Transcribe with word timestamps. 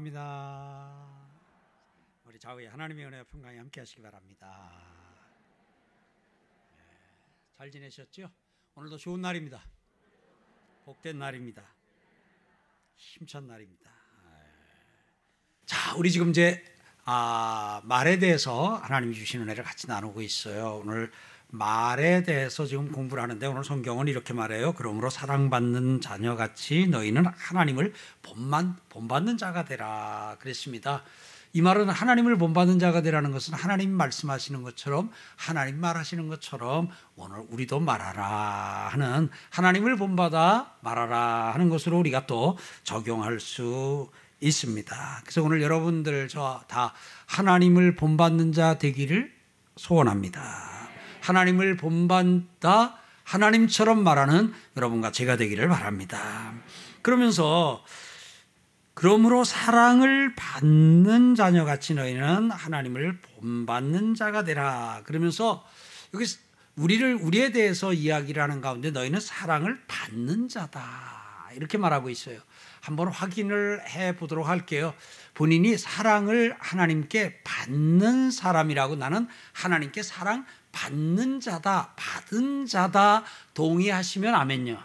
사랑합니다. 0.00 1.06
우리 2.24 2.38
좌우에 2.38 2.66
하나님의 2.66 3.04
은혜와 3.06 3.24
평강이 3.24 3.58
함께 3.58 3.80
하시기 3.80 4.00
바랍니다. 4.00 4.72
예, 6.72 7.56
잘 7.56 7.70
지내셨죠? 7.70 8.30
오늘도 8.74 8.96
좋은 8.96 9.20
날입니다. 9.20 9.62
복된 10.84 11.18
날입니다. 11.18 11.62
힘찬 12.96 13.46
날입니다. 13.46 13.90
예. 14.24 15.66
자, 15.66 15.94
우리 15.96 16.10
지금 16.10 16.30
이제 16.30 16.64
아, 17.04 17.82
말에 17.84 18.18
대해서 18.18 18.76
하나님이 18.76 19.14
주신 19.14 19.42
은혜를 19.42 19.62
같이 19.62 19.86
나누고 19.86 20.22
있어요. 20.22 20.76
오늘 20.76 21.12
말에 21.50 22.22
대해서 22.22 22.64
지금 22.66 22.92
공부를 22.92 23.22
하는데 23.22 23.44
오늘 23.46 23.64
성경은 23.64 24.08
이렇게 24.08 24.32
말해요. 24.32 24.72
그러므로 24.72 25.10
사랑받는 25.10 26.00
자녀같이 26.00 26.86
너희는 26.88 27.26
하나님을 27.26 27.92
본만 28.22 28.76
본받는 28.88 29.36
자가 29.38 29.64
되라 29.64 30.36
그랬습니다. 30.40 31.02
이 31.52 31.62
말은 31.62 31.88
하나님을 31.90 32.38
본받는 32.38 32.78
자가 32.78 33.02
되라는 33.02 33.32
것은 33.32 33.54
하나님 33.54 33.90
말씀하시는 33.90 34.62
것처럼 34.62 35.10
하나님 35.34 35.80
말하시는 35.80 36.28
것처럼 36.28 36.90
오늘 37.16 37.42
우리도 37.50 37.80
말하라 37.80 38.88
하는 38.92 39.28
하나님을 39.50 39.96
본받아 39.96 40.76
말하라 40.80 41.50
하는 41.52 41.68
것으로 41.68 41.98
우리가 41.98 42.26
또 42.26 42.56
적용할 42.84 43.40
수 43.40 44.08
있습니다. 44.40 45.20
그래서 45.24 45.42
오늘 45.42 45.60
여러분들 45.60 46.28
저 46.28 46.62
다 46.68 46.94
하나님을 47.26 47.96
본받는 47.96 48.52
자 48.52 48.78
되기를 48.78 49.32
소원합니다. 49.76 50.79
하나님을 51.20 51.76
본받다 51.76 52.98
하나님처럼 53.24 54.02
말하는 54.02 54.52
여러분과 54.76 55.12
제가 55.12 55.36
되기를 55.36 55.68
바랍니다. 55.68 56.52
그러면서 57.02 57.84
그러므로 58.94 59.44
사랑을 59.44 60.34
받는 60.34 61.34
자녀같이 61.34 61.94
너희는 61.94 62.50
하나님을 62.50 63.20
본받는 63.20 64.14
자가 64.14 64.44
되라. 64.44 65.02
그러면서 65.04 65.64
여기 66.12 66.26
우리를 66.76 67.14
우리에 67.14 67.52
대해서 67.52 67.92
이야기를 67.92 68.42
하는 68.42 68.60
가운데 68.60 68.90
너희는 68.90 69.20
사랑을 69.20 69.80
받는 69.86 70.48
자다. 70.48 71.50
이렇게 71.54 71.78
말하고 71.78 72.10
있어요. 72.10 72.40
한번 72.80 73.08
확인을 73.08 73.82
해 73.88 74.16
보도록 74.16 74.48
할게요. 74.48 74.94
본인이 75.34 75.76
사랑을 75.76 76.56
하나님께 76.58 77.42
받는 77.44 78.30
사람이라고 78.30 78.96
나는 78.96 79.28
하나님께 79.52 80.02
사랑 80.02 80.46
받는 80.72 81.40
자다, 81.40 81.92
받은 81.96 82.66
자다 82.66 83.24
동의하시면 83.54 84.34
아멘요. 84.34 84.78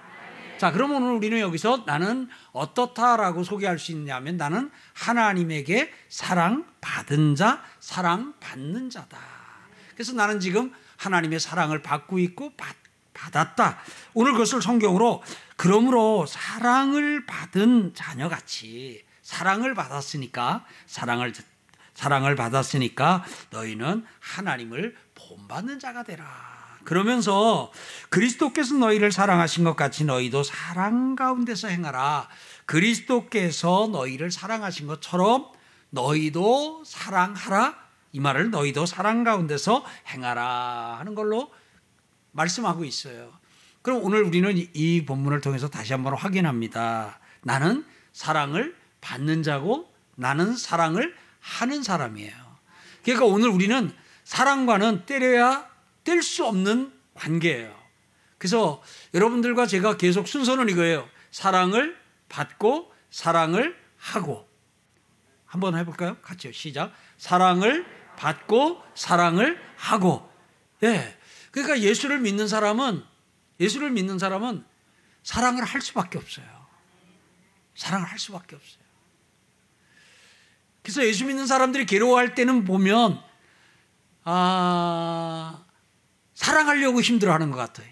자, 0.57 0.71
그러면 0.71 1.03
오늘 1.03 1.15
우리는 1.15 1.39
여기서 1.39 1.83
나는 1.85 2.29
어떻다라고 2.51 3.43
소개할 3.43 3.77
수 3.77 3.91
있냐면 3.91 4.37
나는 4.37 4.71
하나님에게 4.93 5.91
사랑 6.07 6.65
받은 6.81 7.35
자, 7.35 7.63
사랑 7.79 8.33
받는 8.39 8.89
자다. 8.89 9.17
그래서 9.93 10.13
나는 10.13 10.39
지금 10.39 10.73
하나님의 10.97 11.39
사랑을 11.39 11.81
받고 11.81 12.19
있고 12.19 12.55
받, 12.55 12.75
받았다. 13.13 13.79
오늘 14.13 14.33
그것을 14.33 14.61
성경으로 14.61 15.23
그러므로 15.57 16.25
사랑을 16.25 17.25
받은 17.25 17.93
자녀같이 17.93 19.03
사랑을 19.21 19.73
받았으니까 19.73 20.65
사랑을 20.85 21.33
사랑을 21.93 22.35
받았으니까 22.35 23.23
너희는 23.51 24.05
하나님을 24.19 24.95
본받는 25.35 25.79
자가 25.79 26.03
되라. 26.03 26.25
그러면서 26.85 27.71
그리스도께서 28.09 28.75
너희를 28.75 29.11
사랑하신 29.11 29.63
것 29.63 29.75
같이 29.75 30.05
너희도 30.05 30.43
사랑 30.43 31.15
가운데서 31.15 31.67
행하라. 31.67 32.29
그리스도께서 32.65 33.89
너희를 33.91 34.31
사랑하신 34.31 34.87
것처럼 34.87 35.51
너희도 35.89 36.83
사랑하라. 36.85 37.75
이 38.13 38.19
말을 38.19 38.51
너희도 38.51 38.85
사랑 38.85 39.23
가운데서 39.23 39.83
행하라 40.07 40.97
하는 40.99 41.15
걸로 41.15 41.51
말씀하고 42.31 42.85
있어요. 42.85 43.33
그럼 43.81 44.03
오늘 44.03 44.23
우리는 44.23 44.53
이 44.55 45.05
본문을 45.05 45.41
통해서 45.41 45.69
다시 45.69 45.93
한번 45.93 46.15
확인합니다. 46.15 47.19
나는 47.41 47.85
사랑을 48.13 48.75
받는 49.01 49.43
자고 49.43 49.91
나는 50.15 50.55
사랑을 50.55 51.15
하는 51.39 51.83
사람이에요. 51.83 52.33
그러니까 53.03 53.25
오늘 53.25 53.49
우리는 53.49 53.91
사랑과는 54.25 55.05
때려야 55.05 55.69
뗄 56.03 56.21
수 56.21 56.45
없는 56.45 56.91
관계예요. 57.13 57.73
그래서 58.37 58.83
여러분들과 59.13 59.65
제가 59.65 59.97
계속 59.97 60.27
순서는 60.27 60.67
이거예요. 60.69 61.07
사랑을 61.31 61.97
받고 62.27 62.91
사랑을 63.09 63.79
하고. 63.97 64.47
한번 65.45 65.77
해볼까요? 65.77 66.17
같이요. 66.21 66.51
시작. 66.51 66.91
사랑을 67.17 67.85
받고 68.17 68.83
사랑을 68.93 69.59
하고. 69.77 70.29
예. 70.83 71.17
그러니까 71.51 71.79
예수를 71.79 72.19
믿는 72.19 72.47
사람은 72.47 73.03
예수를 73.59 73.91
믿는 73.91 74.19
사람은 74.19 74.65
사랑을 75.23 75.63
할 75.63 75.81
수밖에 75.81 76.17
없어요. 76.17 76.45
사랑을 77.75 78.07
할 78.07 78.19
수밖에 78.19 78.55
없어요. 78.55 78.83
그래서 80.83 81.05
예수 81.05 81.25
믿는 81.25 81.47
사람들이 81.47 81.85
괴로워할 81.85 82.35
때는 82.35 82.65
보면 82.65 83.23
아, 84.25 85.63
사랑하려고 86.33 87.01
힘들어하는 87.01 87.51
것 87.51 87.57
같아요. 87.57 87.87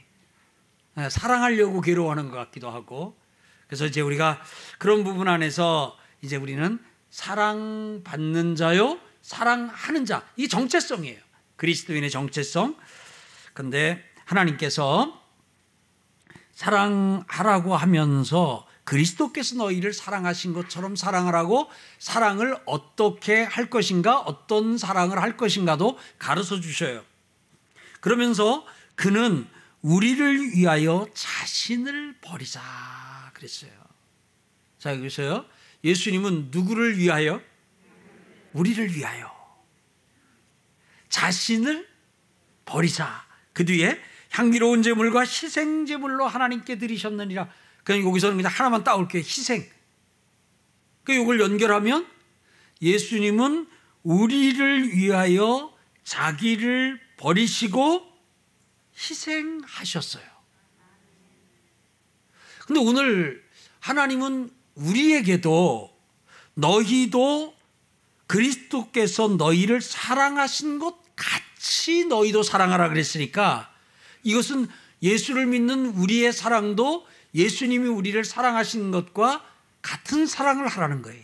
네, 0.95 1.09
사랑하려고 1.09 1.81
괴로워하는 1.81 2.29
것 2.29 2.37
같기도 2.37 2.69
하고 2.69 3.17
그래서 3.67 3.85
이제 3.85 4.01
우리가 4.01 4.41
그런 4.77 5.03
부분 5.03 5.27
안에서 5.27 5.97
이제 6.21 6.35
우리는 6.35 6.79
사랑받는 7.09 8.55
자요, 8.55 8.99
사랑하는 9.21 10.05
자. 10.05 10.25
이 10.35 10.47
정체성이에요. 10.47 11.19
그리스도인의 11.55 12.09
정체성. 12.09 12.75
근데 13.53 14.03
하나님께서 14.25 15.21
사랑하라고 16.53 17.75
하면서 17.75 18.67
그리스도께서 18.83 19.55
너희를 19.55 19.93
사랑하신 19.93 20.53
것처럼 20.53 20.95
사랑하라고 20.95 21.69
사랑을 21.99 22.57
어떻게 22.65 23.43
할 23.43 23.69
것인가, 23.69 24.19
어떤 24.19 24.77
사랑을 24.77 25.21
할 25.21 25.37
것인가도 25.37 25.97
가르쳐 26.19 26.59
주셔요. 26.59 27.03
그러면서 28.01 28.65
그는 28.95 29.47
우리를 29.81 30.51
위하여 30.53 31.07
자신을 31.13 32.17
버리자 32.21 32.61
그랬어요. 33.33 33.71
자, 34.79 34.95
여기서요. 34.95 35.45
예수님은 35.83 36.49
누구를 36.51 36.97
위하여? 36.97 37.41
우리를 38.53 38.95
위하여. 38.95 39.31
자신을 41.09 41.87
버리자. 42.65 43.25
그 43.53 43.65
뒤에 43.65 43.99
향기로운 44.31 44.81
제물과 44.81 45.21
희생 45.21 45.85
제물로 45.85 46.27
하나님께 46.27 46.77
드리셨느니라. 46.77 47.49
그냥 47.83 48.07
여기서는 48.07 48.37
그냥 48.37 48.51
하나만 48.51 48.83
따올게요. 48.83 49.21
희생. 49.21 49.69
그 51.03 51.13
이걸 51.13 51.39
연결하면 51.39 52.07
예수님은 52.81 53.67
우리를 54.03 54.93
위하여 54.93 55.73
자기를 56.03 56.99
버리시고 57.17 58.05
희생하셨어요. 58.97 60.23
근데 62.65 62.79
오늘 62.79 63.43
하나님은 63.79 64.49
우리에게도 64.75 65.93
너희도 66.55 67.55
그리스도께서 68.27 69.27
너희를 69.29 69.81
사랑하신 69.81 70.79
것 70.79 70.97
같이 71.15 72.05
너희도 72.05 72.43
사랑하라 72.43 72.89
그랬으니까 72.89 73.73
이것은 74.23 74.67
예수를 75.01 75.45
믿는 75.47 75.87
우리의 75.87 76.31
사랑도 76.31 77.05
예수님이 77.35 77.87
우리를 77.87 78.23
사랑하신 78.23 78.91
것과 78.91 79.43
같은 79.81 80.25
사랑을 80.25 80.67
하라는 80.67 81.01
거예요. 81.01 81.21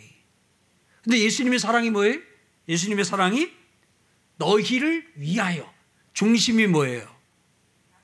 근데 1.02 1.18
예수님의 1.18 1.58
사랑이 1.58 1.90
뭐예요? 1.90 2.18
예수님의 2.68 3.04
사랑이 3.04 3.50
너희를 4.36 5.06
위하여. 5.16 5.72
중심이 6.12 6.66
뭐예요? 6.66 7.08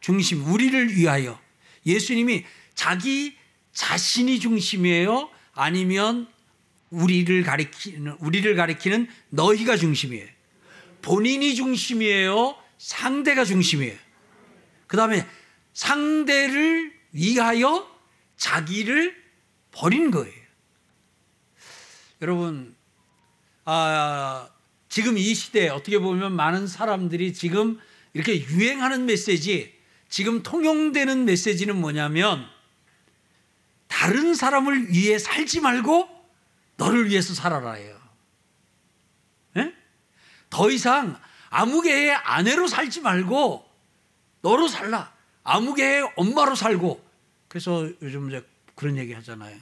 중심, 0.00 0.46
우리를 0.46 0.96
위하여. 0.96 1.40
예수님이 1.84 2.44
자기 2.74 3.36
자신이 3.72 4.40
중심이에요? 4.40 5.30
아니면 5.52 6.28
우리를 6.90 7.42
가리키는, 7.42 8.16
우리를 8.20 8.54
가리키는 8.54 9.08
너희가 9.30 9.76
중심이에요? 9.76 10.26
본인이 11.02 11.54
중심이에요? 11.54 12.56
상대가 12.78 13.44
중심이에요? 13.44 13.96
그 14.86 14.96
다음에 14.96 15.26
상대를 15.72 16.92
위하여 17.12 17.95
자기를 18.36 19.16
버린 19.72 20.10
거예요. 20.10 20.46
여러분, 22.22 22.74
아, 23.64 24.48
지금 24.88 25.18
이 25.18 25.34
시대에 25.34 25.68
어떻게 25.68 25.98
보면 25.98 26.32
많은 26.32 26.66
사람들이 26.66 27.34
지금 27.34 27.78
이렇게 28.14 28.40
유행하는 28.46 29.06
메시지, 29.06 29.74
지금 30.08 30.42
통용되는 30.42 31.24
메시지는 31.24 31.76
뭐냐면, 31.76 32.46
다른 33.88 34.34
사람을 34.34 34.90
위해 34.90 35.18
살지 35.18 35.60
말고 35.60 36.08
너를 36.76 37.08
위해서 37.08 37.34
살아라예요. 37.34 38.00
예? 39.56 39.74
더 40.50 40.70
이상 40.70 41.18
아무개의 41.50 42.14
아내로 42.14 42.66
살지 42.66 43.00
말고 43.00 43.66
너로 44.42 44.68
살라. 44.68 45.12
아무개의 45.44 46.12
엄마로 46.16 46.54
살고. 46.54 47.05
그래서 47.56 47.90
요즘 48.02 48.28
이제 48.28 48.46
그런 48.74 48.98
얘기 48.98 49.14
하잖아요. 49.14 49.58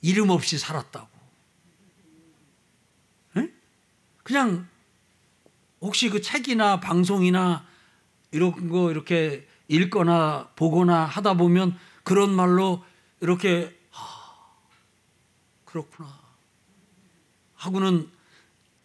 이름 0.00 0.30
없이 0.30 0.58
살았다고. 0.58 1.08
예? 3.36 3.52
그냥 4.24 4.66
혹시 5.80 6.10
그 6.10 6.20
책이나 6.20 6.80
방송이나 6.80 7.64
이런 8.32 8.68
거 8.68 8.90
이렇게 8.90 9.46
읽거나 9.68 10.50
보거나 10.56 11.04
하다 11.04 11.34
보면 11.34 11.78
그런 12.02 12.34
말로 12.34 12.84
이렇게 13.20 13.78
아, 13.92 14.58
그렇구나 15.64 16.18
하고는 17.54 18.10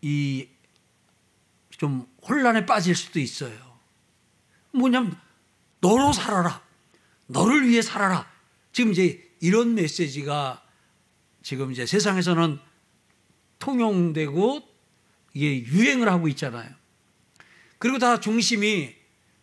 이 0.03 0.47
좀 1.79 2.05
혼란에 2.27 2.65
빠질 2.65 2.93
수도 2.93 3.19
있어요. 3.19 3.57
뭐냐면 4.71 5.17
너로 5.79 6.13
살아라. 6.13 6.61
너를 7.27 7.67
위해 7.67 7.81
살아라. 7.81 8.29
지금 8.71 8.91
이제 8.91 9.29
이런 9.39 9.75
메시지가 9.75 10.63
지금 11.41 11.71
이제 11.71 11.85
세상에서는 11.85 12.59
통용되고 13.59 14.67
이게 15.33 15.63
유행을 15.63 16.09
하고 16.09 16.27
있잖아요. 16.29 16.69
그리고 17.77 17.97
다 17.97 18.19
중심이 18.19 18.95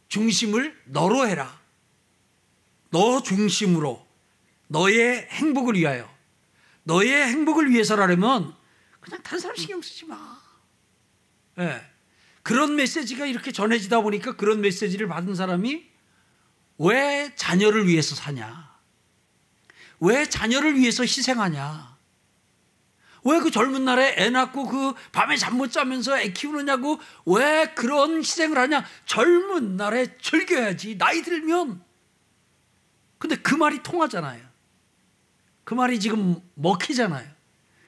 중심을 0.09 0.79
너로 0.87 1.27
해라. 1.27 1.61
너 2.91 3.23
중심으로 3.23 4.07
너의 4.69 5.29
행복을 5.31 5.75
위하여 5.75 6.09
너의 6.85 7.27
행복을 7.29 7.71
위해서라면 7.71 8.55
그냥 9.01 9.23
다른 9.23 9.39
사람 9.39 9.57
신경 9.57 9.81
쓰지 9.83 10.07
마. 10.07 10.41
네. 11.57 11.81
그런 12.43 12.77
메시지가 12.77 13.27
이렇게 13.27 13.51
전해지다 13.51 14.03
보니까 14.03 14.37
그런 14.37 14.61
메시지를 14.61 15.09
받은 15.09 15.35
사람이 15.35 15.96
왜 16.79 17.33
자녀를 17.37 17.87
위해서 17.87 18.15
사냐? 18.15 18.71
왜 20.01 20.29
자녀를 20.29 20.77
위해서 20.79 21.03
희생하냐? 21.03 21.97
왜 23.25 23.41
그 23.41 23.51
젊은 23.51 23.85
날에 23.85 24.15
애 24.19 24.31
낳고 24.31 24.67
그 24.69 24.95
밤에 25.11 25.37
잠 25.37 25.57
못 25.57 25.73
자면서 25.73 26.17
애 26.19 26.33
키우느냐고 26.33 27.01
왜 27.25 27.73
그런 27.75 28.19
희생을 28.19 28.57
하냐? 28.57 28.87
젊은 29.05 29.77
날에 29.77 30.17
즐겨야지. 30.19 30.97
나이 30.97 31.23
들면. 31.23 31.83
근데 33.19 33.35
그 33.37 33.55
말이 33.55 33.83
통하잖아요. 33.83 34.47
그 35.65 35.75
말이 35.75 35.99
지금 35.99 36.41
먹히잖아요. 36.55 37.29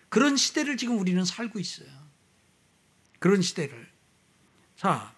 그런 0.09 0.37
시대를 0.37 0.77
지금 0.77 0.99
우리는 0.99 1.25
살고 1.25 1.61
있어요. 1.61 1.89
그런 3.21 3.43
시대를. 3.43 3.89
자, 4.77 5.15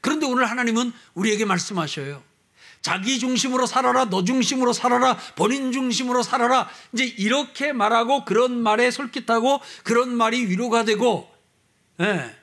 그런데 0.00 0.26
오늘 0.26 0.50
하나님은 0.50 0.92
우리에게 1.14 1.44
말씀하셔요. 1.44 2.22
자기 2.82 3.18
중심으로 3.18 3.66
살아라, 3.66 4.06
너 4.06 4.24
중심으로 4.24 4.72
살아라, 4.72 5.16
본인 5.36 5.70
중심으로 5.70 6.22
살아라. 6.22 6.68
이제 6.92 7.04
이렇게 7.04 7.72
말하고 7.72 8.24
그런 8.24 8.62
말에 8.62 8.90
솔깃하고 8.90 9.60
그런 9.84 10.16
말이 10.16 10.46
위로가 10.46 10.84
되고, 10.84 11.30
예. 12.00 12.36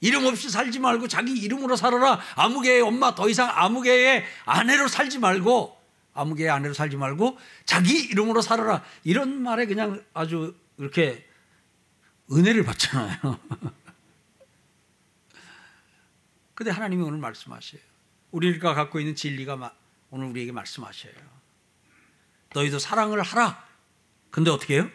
이름 0.00 0.26
없이 0.26 0.50
살지 0.50 0.78
말고 0.78 1.08
자기 1.08 1.32
이름으로 1.32 1.76
살아라. 1.76 2.20
아무개의 2.34 2.82
엄마 2.82 3.14
더 3.14 3.28
이상 3.28 3.50
아무개의 3.52 4.24
아내로 4.44 4.88
살지 4.88 5.18
말고, 5.18 5.76
아무개의 6.14 6.50
아내로 6.50 6.74
살지 6.74 6.96
말고 6.96 7.38
자기 7.64 7.96
이름으로 8.04 8.42
살아라. 8.42 8.82
이런 9.04 9.42
말에 9.42 9.66
그냥 9.66 10.02
아주 10.12 10.54
이렇게 10.76 11.24
은혜를 12.32 12.64
받잖아요. 12.64 13.38
근데 16.58 16.72
하나님이 16.72 17.04
오늘 17.04 17.18
말씀하셔요. 17.18 17.80
우리가 18.32 18.74
갖고 18.74 18.98
있는 18.98 19.14
진리가 19.14 19.76
오늘 20.10 20.26
우리에게 20.26 20.50
말씀하셔요. 20.50 21.14
너희도 22.52 22.80
사랑을 22.80 23.22
하라. 23.22 23.64
근데 24.32 24.50
어떻게 24.50 24.74
해요? 24.74 24.90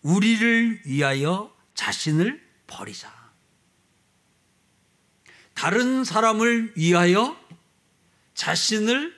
우리를 0.00 0.80
위하여 0.86 1.54
자신을 1.74 2.42
버리자. 2.66 3.12
다른 5.52 6.04
사람을 6.04 6.72
위하여 6.78 7.38
자신을 8.32 9.14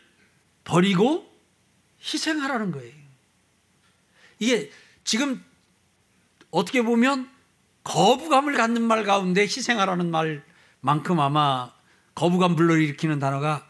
버리고 0.64 1.32
희생하라는 2.00 2.72
거예요. 2.72 2.92
이게 4.40 4.72
지금 5.04 5.44
어떻게 6.50 6.82
보면 6.82 7.30
거부감을 7.84 8.54
갖는 8.54 8.82
말 8.82 9.04
가운데 9.04 9.42
희생하라는 9.42 10.10
말 10.10 10.44
만큼 10.80 11.20
아마 11.20 11.72
거부감 12.14 12.56
불러 12.56 12.76
일으키는 12.76 13.18
단어가 13.18 13.66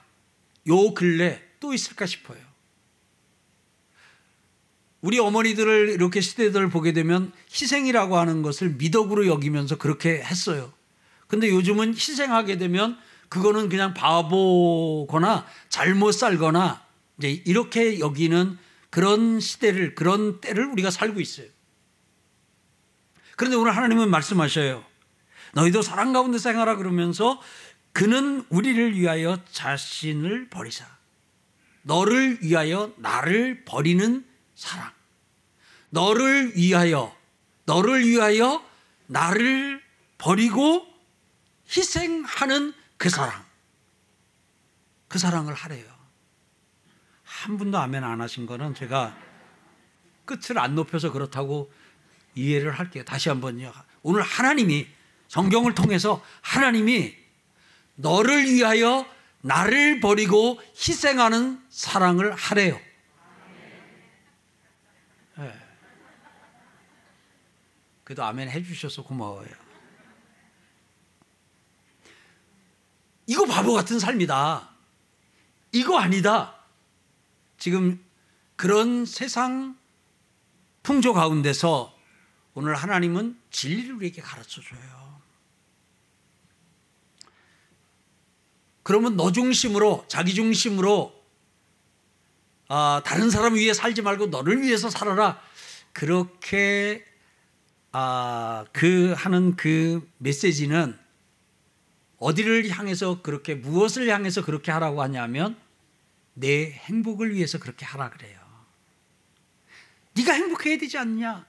요 0.69 0.95
근래 0.95 1.43
또 1.61 1.73
있을까 1.73 2.07
싶어요. 2.07 2.39
우리 5.01 5.19
어머니들을 5.19 5.91
이렇게 5.91 6.21
시대들을 6.21 6.71
보게 6.71 6.93
되면 6.93 7.33
희생이라고 7.51 8.17
하는 8.17 8.43
것을 8.43 8.71
미덕으로 8.71 9.27
여기면서 9.27 9.77
그렇게 9.77 10.23
했어요. 10.23 10.73
근데 11.29 11.49
요즘은 11.51 11.95
희생하게 11.95 12.59
되면 12.59 12.99
그거는 13.29 13.69
그냥 13.69 13.95
바보거나 13.95 15.47
잘못 15.69 16.13
살거나 16.13 16.85
이제 17.19 17.31
이렇게 17.31 17.99
여기는 17.99 18.59
그런 18.91 19.41
시대를 19.41 19.95
그런 19.95 20.41
때를 20.41 20.67
우리가 20.67 20.91
살고 20.91 21.21
있어요. 21.21 21.47
그런데 23.37 23.57
오늘 23.57 23.77
하나님은 23.77 24.11
말씀하셔요. 24.11 24.85
너희도 25.57 25.81
사랑 25.81 26.13
가운데 26.13 26.37
생활하 26.37 26.77
그러면서 26.77 27.41
그는 27.95 28.45
우리를 28.51 28.95
위하여 28.95 29.43
자신을 29.51 30.51
버리사. 30.51 30.87
너를 31.81 32.43
위하여 32.43 32.93
나를 32.97 33.65
버리는 33.65 34.27
사랑. 34.55 34.93
너를 35.89 36.55
위하여, 36.57 37.17
너를 37.65 38.07
위하여 38.07 38.63
나를 39.07 39.83
버리고 40.19 40.87
희생하는 41.75 42.75
그 42.99 43.09
사랑. 43.09 43.43
그 45.09 45.19
사랑을 45.19 45.55
하래요. 45.55 45.87
한 47.23 47.57
분도 47.57 47.79
아멘 47.79 48.05
안 48.05 48.21
하신 48.21 48.45
거는 48.45 48.75
제가 48.75 49.17
끝을 50.27 50.59
안 50.59 50.75
높여서 50.75 51.13
그렇다고 51.13 51.73
이해를 52.35 52.73
할게요. 52.73 53.05
다시 53.05 53.31
한번요. 53.31 53.73
오늘 54.03 54.21
하나님이 54.21 54.96
성경을 55.29 55.75
통해서 55.75 56.23
하나님이 56.41 57.15
너를 57.97 58.45
위하여 58.45 59.07
나를 59.41 60.01
버리고 60.01 60.61
희생하는 60.77 61.63
사랑을 61.69 62.33
하래요. 62.33 62.81
네. 65.39 65.53
그래도 68.05 68.25
아멘 68.25 68.49
해주셔서 68.49 69.03
고마워요. 69.05 69.49
이거 73.27 73.45
바보 73.47 73.75
같은 73.75 73.99
삶이다. 73.99 74.71
이거 75.73 75.99
아니다. 75.99 76.55
지금 77.59 78.03
그런 78.55 79.05
세상 79.05 79.77
풍조 80.83 81.13
가운데서 81.13 81.97
오늘 82.55 82.75
하나님은 82.75 83.39
진리를 83.51 83.95
우리에게 83.97 84.23
가르쳐 84.23 84.63
줘요. 84.63 85.06
그러면 88.87 89.17
너 89.17 89.33
중심으로 89.33 90.05
자기 90.07 90.33
중심으로 90.33 91.13
아, 92.69 93.03
다른 93.05 93.31
사람 93.31 93.57
위해 93.57 93.75
살지 93.75 94.03
말고 94.03 94.27
너를 94.27 94.63
위해서 94.63 94.91
살아라. 94.91 95.43
그렇게 95.93 97.05
아, 97.91 98.65
그 98.73 99.13
하는 99.17 99.57
그 99.57 100.09
메시지는 100.19 100.97
어디를 102.19 102.69
향해서 102.71 103.23
그렇게 103.23 103.57
무엇을 103.57 104.09
향해서 104.09 104.45
그렇게 104.45 104.71
하라고 104.71 105.03
하냐면 105.03 105.57
내 106.35 106.71
행복을 106.71 107.35
위해서 107.35 107.59
그렇게 107.59 107.85
하라 107.85 108.11
그래요. 108.11 108.39
네가 110.15 110.33
행복해야 110.33 110.79
되지 110.79 110.97
않냐? 110.97 111.45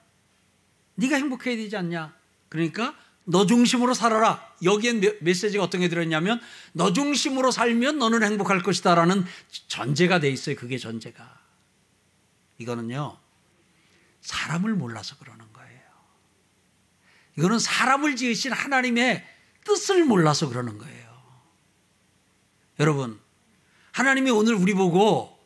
네가 0.96 1.14
행복해야 1.14 1.54
되지 1.54 1.76
않냐? 1.76 2.16
그러니까 2.48 2.96
너 3.30 3.44
중심으로 3.44 3.92
살아라. 3.92 4.42
여기엔 4.62 5.02
메시지가 5.20 5.62
어떤 5.62 5.82
게 5.82 5.88
들었냐면 5.88 6.40
너 6.72 6.94
중심으로 6.94 7.50
살면 7.50 7.98
너는 7.98 8.22
행복할 8.22 8.62
것이다라는 8.62 9.26
전제가 9.68 10.18
돼 10.18 10.30
있어요. 10.30 10.56
그게 10.56 10.78
전제가. 10.78 11.38
이거는요. 12.56 13.18
사람을 14.22 14.74
몰라서 14.74 15.16
그러는 15.18 15.44
거예요. 15.52 15.80
이거는 17.36 17.58
사람을 17.58 18.16
지으신 18.16 18.52
하나님의 18.52 19.26
뜻을 19.64 20.04
몰라서 20.04 20.48
그러는 20.48 20.78
거예요. 20.78 21.08
여러분, 22.80 23.20
하나님이 23.92 24.30
오늘 24.30 24.54
우리 24.54 24.72
보고 24.72 25.38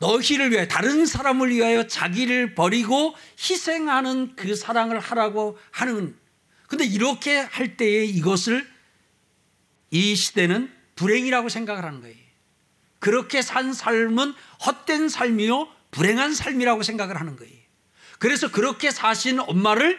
너희를 0.00 0.50
위하여 0.50 0.68
다른 0.68 1.06
사람을 1.06 1.48
위하여 1.48 1.86
자기를 1.86 2.54
버리고 2.54 3.14
희생하는 3.38 4.36
그 4.36 4.54
사랑을 4.54 5.00
하라고 5.00 5.58
하는 5.70 6.25
근데 6.68 6.84
이렇게 6.84 7.38
할 7.38 7.76
때에 7.76 8.04
이것을 8.04 8.68
이 9.90 10.16
시대는 10.16 10.72
불행이라고 10.96 11.48
생각을 11.48 11.84
하는 11.84 12.00
거예요. 12.00 12.16
그렇게 12.98 13.42
산 13.42 13.72
삶은 13.72 14.34
헛된 14.66 15.08
삶이요 15.08 15.68
불행한 15.90 16.34
삶이라고 16.34 16.82
생각을 16.82 17.20
하는 17.20 17.36
거예요. 17.36 17.54
그래서 18.18 18.50
그렇게 18.50 18.90
사신 18.90 19.38
엄마를 19.38 19.98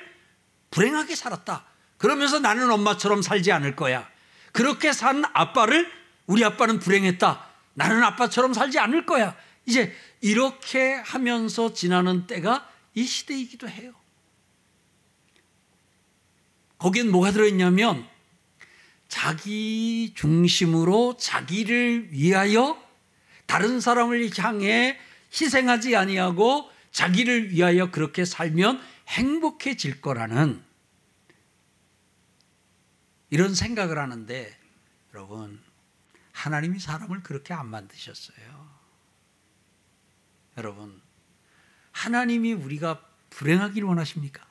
불행하게 0.72 1.16
살았다. 1.16 1.66
그러면서 1.98 2.40
나는 2.40 2.70
엄마처럼 2.72 3.22
살지 3.22 3.52
않을 3.52 3.76
거야. 3.76 4.10
그렇게 4.52 4.92
산 4.92 5.24
아빠를 5.34 5.92
우리 6.26 6.44
아빠는 6.44 6.80
불행했다. 6.80 7.48
나는 7.76 8.04
아빠처럼 8.04 8.54
살지 8.54 8.80
않을 8.80 9.06
거야. 9.06 9.36
이제 9.66 9.96
이렇게 10.22 10.96
하면서 10.96 11.74
지나는 11.74 12.28
때가 12.28 12.70
이 12.96 13.06
시대이기도 13.06 13.70
해요. 13.70 13.94
거기엔 16.88 17.12
뭐가 17.12 17.32
들어있냐면 17.32 18.08
자기 19.10 20.14
중심으로 20.16 21.18
자기를 21.18 22.14
위하여 22.14 22.82
다른 23.46 23.82
사람을 23.82 24.30
향해 24.38 24.98
희생하지 25.34 25.98
아니하고 25.98 26.72
자기를 26.92 27.52
위하여 27.52 27.92
그렇게 27.92 28.24
살면 28.24 28.82
행복해질 29.10 30.00
거라는 30.00 30.64
이런 33.32 33.54
생각을 33.54 34.00
하는데 34.00 34.58
여러분 35.14 35.62
하나님이 36.32 36.80
사람을 36.80 37.22
그렇게 37.22 37.54
안 37.54 37.68
만드셨어요. 37.68 38.78
여러분 40.56 41.02
하나님이 41.92 42.54
우리가 42.54 43.04
불행하길 43.30 43.84
원하십니까? 43.84 44.47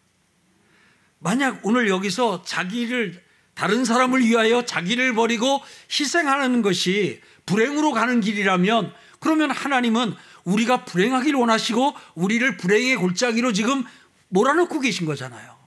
만약 1.26 1.66
오늘 1.66 1.88
여기서 1.88 2.45
자기를 2.45 3.21
다른 3.54 3.85
사람을 3.85 4.25
위하여 4.25 4.64
자기를 4.64 5.16
버리고 5.16 5.61
희생하는 5.90 6.62
것이 6.62 7.21
불행으로 7.47 7.90
가는 7.90 8.21
길이라면 8.21 8.95
그러면 9.18 9.50
하나님은 9.50 10.14
우리가 10.45 10.85
불행하길 10.85 11.35
원하시고 11.35 11.95
우리를 12.14 12.56
불행의 12.59 12.95
골짜기로 12.95 13.52
지금 13.52 13.83
몰아넣고 14.28 14.78
계신 14.78 15.04
거잖아요. 15.04 15.59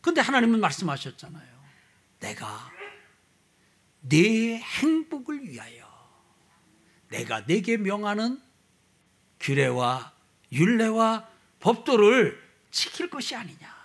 근데 0.00 0.20
하나님은 0.20 0.60
말씀하셨잖아요. 0.60 1.48
내가 2.20 2.70
내 3.98 4.58
행복을 4.58 5.48
위하여 5.48 5.84
내가 7.08 7.44
내게 7.46 7.76
명하는 7.78 8.40
규례와 9.40 10.12
율례와 10.52 11.26
법도를 11.58 12.40
지킬 12.70 13.10
것이 13.10 13.34
아니냐. 13.34 13.75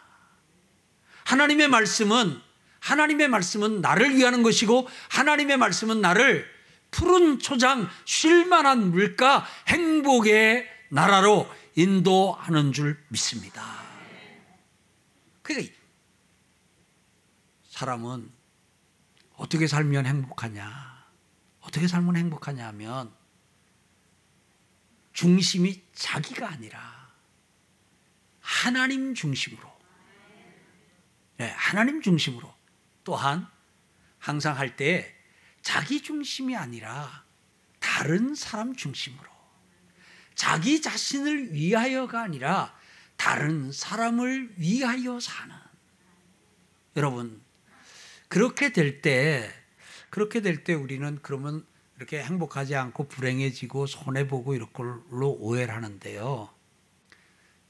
하나님의 1.31 1.69
말씀은 1.69 2.41
하나님의 2.81 3.29
말씀은 3.29 3.79
나를 3.79 4.17
위하는 4.17 4.43
것이고 4.43 4.89
하나님의 5.09 5.55
말씀은 5.55 6.01
나를 6.01 6.45
푸른 6.89 7.39
초장 7.39 7.87
쉴 8.03 8.45
만한 8.45 8.91
물가 8.91 9.45
행복의 9.69 10.67
나라로 10.89 11.49
인도하는 11.75 12.73
줄 12.73 13.01
믿습니다. 13.07 13.63
그러니까 15.41 15.73
사람은 17.69 18.29
어떻게 19.37 19.67
살면 19.67 20.05
행복하냐? 20.05 21.05
어떻게 21.61 21.87
살면 21.87 22.17
행복하냐 22.17 22.67
하면 22.67 23.13
중심이 25.13 25.81
자기가 25.93 26.49
아니라 26.49 27.09
하나님 28.41 29.13
중심으로 29.13 29.61
네, 29.63 29.70
하나님 31.49 32.01
중심으로 32.01 32.53
또한 33.03 33.47
항상 34.19 34.57
할 34.57 34.75
때 34.75 35.15
자기 35.61 36.01
중심이 36.01 36.55
아니라 36.55 37.23
다른 37.79 38.35
사람 38.35 38.75
중심으로 38.75 39.29
자기 40.35 40.81
자신을 40.81 41.53
위하여가 41.53 42.23
아니라 42.23 42.75
다른 43.15 43.71
사람을 43.71 44.55
위하여 44.57 45.19
사는 45.19 45.55
여러분 46.95 47.41
그렇게 48.27 48.71
될 48.71 49.01
때 49.01 49.51
그렇게 50.09 50.41
될 50.41 50.63
때 50.63 50.73
우리는 50.73 51.19
그러면 51.21 51.65
이렇게 51.97 52.23
행복하지 52.23 52.75
않고 52.75 53.07
불행해지고 53.07 53.85
손해 53.85 54.27
보고 54.27 54.55
이런 54.55 54.71
걸로 54.73 55.31
오해를 55.39 55.73
하는데요. 55.75 56.49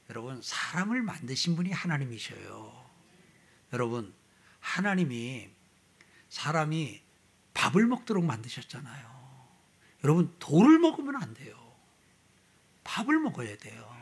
여러분 0.08 0.40
사람을 0.42 1.02
만드신 1.02 1.54
분이 1.56 1.70
하나님이셔요. 1.70 2.81
여러분 3.72 4.12
하나님이 4.60 5.48
사람이 6.28 7.00
밥을 7.54 7.86
먹도록 7.86 8.24
만드셨잖아요. 8.24 9.12
여러분 10.04 10.34
돌을 10.38 10.78
먹으면 10.78 11.16
안 11.16 11.34
돼요. 11.34 11.54
밥을 12.84 13.18
먹어야 13.20 13.56
돼요. 13.58 13.92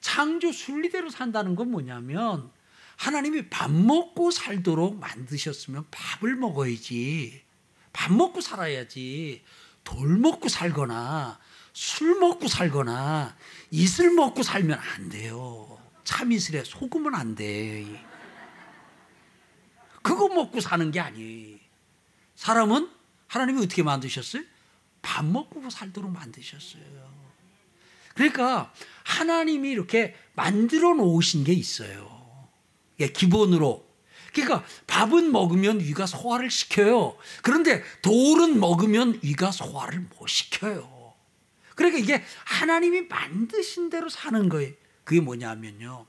창조 0.00 0.52
순리대로 0.52 1.10
산다는 1.10 1.56
건 1.56 1.70
뭐냐면 1.70 2.50
하나님이 2.96 3.48
밥 3.48 3.70
먹고 3.70 4.30
살도록 4.30 4.98
만드셨으면 4.98 5.86
밥을 5.90 6.36
먹어야지. 6.36 7.42
밥 7.92 8.12
먹고 8.12 8.40
살아야지. 8.40 9.42
돌 9.82 10.16
먹고 10.18 10.48
살거나 10.48 11.38
술 11.72 12.18
먹고 12.18 12.48
살거나 12.48 13.36
이슬 13.70 14.10
먹고 14.10 14.42
살면 14.42 14.78
안 14.78 15.08
돼요. 15.08 15.78
참이슬에 16.04 16.64
속으면 16.64 17.14
안 17.14 17.34
돼. 17.34 18.13
그거 20.04 20.28
먹고 20.28 20.60
사는 20.60 20.90
게 20.90 21.00
아니에요. 21.00 21.58
사람은 22.36 22.90
하나님이 23.26 23.62
어떻게 23.62 23.82
만드셨어요? 23.82 24.42
밥 25.00 25.24
먹고 25.24 25.70
살도록 25.70 26.12
만드셨어요. 26.12 26.84
그러니까 28.14 28.72
하나님이 29.02 29.70
이렇게 29.70 30.14
만들어 30.34 30.92
놓으신 30.94 31.44
게 31.44 31.54
있어요. 31.54 32.48
예, 33.00 33.08
기본으로. 33.08 33.88
그러니까 34.34 34.62
밥은 34.86 35.32
먹으면 35.32 35.80
위가 35.80 36.04
소화를 36.04 36.50
시켜요. 36.50 37.16
그런데 37.42 37.82
돌은 38.02 38.60
먹으면 38.60 39.20
위가 39.22 39.52
소화를 39.52 40.00
못 40.18 40.26
시켜요. 40.26 41.14
그러니까 41.76 41.98
이게 41.98 42.22
하나님이 42.44 43.02
만드신 43.02 43.88
대로 43.88 44.10
사는 44.10 44.50
거예요. 44.50 44.74
그게 45.04 45.20
뭐냐면요. 45.20 46.06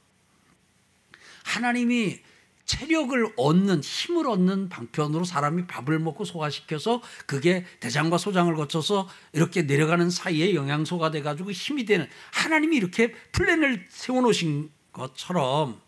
하나님이 1.43 2.19
체력을 2.65 3.33
얻는 3.37 3.81
힘을 3.81 4.27
얻는 4.27 4.69
방편으로 4.69 5.23
사람이 5.23 5.67
밥을 5.67 5.99
먹고 5.99 6.25
소화시켜서 6.25 7.01
그게 7.25 7.65
대장과 7.79 8.17
소장을 8.17 8.53
거쳐서 8.55 9.07
이렇게 9.33 9.61
내려가는 9.63 10.09
사이에 10.09 10.55
영양소가 10.55 11.11
돼 11.11 11.21
가지고 11.21 11.51
힘이 11.51 11.85
되는 11.85 12.07
하나님이 12.31 12.75
이렇게 12.75 13.11
플랜을 13.31 13.85
세워 13.89 14.21
놓으신 14.21 14.71
것처럼 14.91 15.81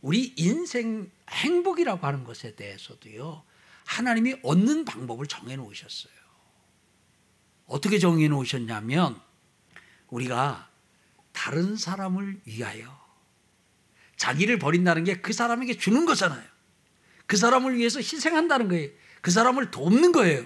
우리 0.00 0.34
인생 0.36 1.10
행복이라고 1.30 2.06
하는 2.06 2.24
것에 2.24 2.54
대해서도요. 2.56 3.44
하나님이 3.86 4.36
얻는 4.42 4.84
방법을 4.84 5.26
정해 5.26 5.56
놓으셨어요. 5.56 6.12
어떻게 7.66 7.98
정해 7.98 8.28
놓으셨냐면 8.28 9.18
우리가 10.08 10.68
다른 11.32 11.76
사람을 11.76 12.42
위하여 12.44 13.01
자기를 14.22 14.58
버린다는 14.60 15.02
게 15.02 15.20
그 15.20 15.32
사람에게 15.32 15.76
주는 15.78 16.06
거잖아요. 16.06 16.44
그 17.26 17.36
사람을 17.36 17.76
위해서 17.76 17.98
희생한다는 17.98 18.68
거예요. 18.68 18.88
그 19.20 19.30
사람을 19.32 19.70
돕는 19.72 20.12
거예요. 20.12 20.44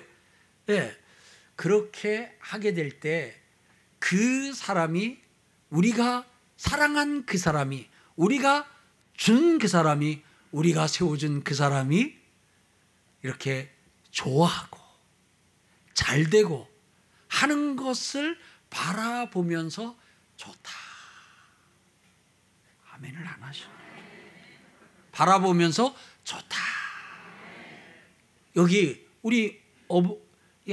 예. 0.70 0.96
그렇게 1.56 2.34
하게 2.40 2.72
될 2.74 3.00
때 3.00 3.34
그 3.98 4.52
사람이 4.54 5.18
우리가 5.70 6.24
사랑한 6.56 7.26
그 7.26 7.36
사람이 7.38 7.88
우리가 8.16 8.66
준 9.14 9.58
그 9.58 9.68
사람이 9.68 10.22
우리가 10.52 10.86
세워준 10.86 11.42
그 11.44 11.54
사람이 11.54 12.14
이렇게 13.22 13.70
좋아하고 14.10 14.78
잘 15.92 16.30
되고 16.30 16.66
하는 17.28 17.76
것을 17.76 18.38
바라보면서 18.70 19.96
좋다. 20.36 20.85
아멘을 22.96 23.26
안 23.26 23.42
하셔. 23.42 23.66
바라보면서 25.12 25.94
좋다. 26.24 26.58
여기 28.56 29.06
우리 29.22 29.60
어부, 29.88 30.20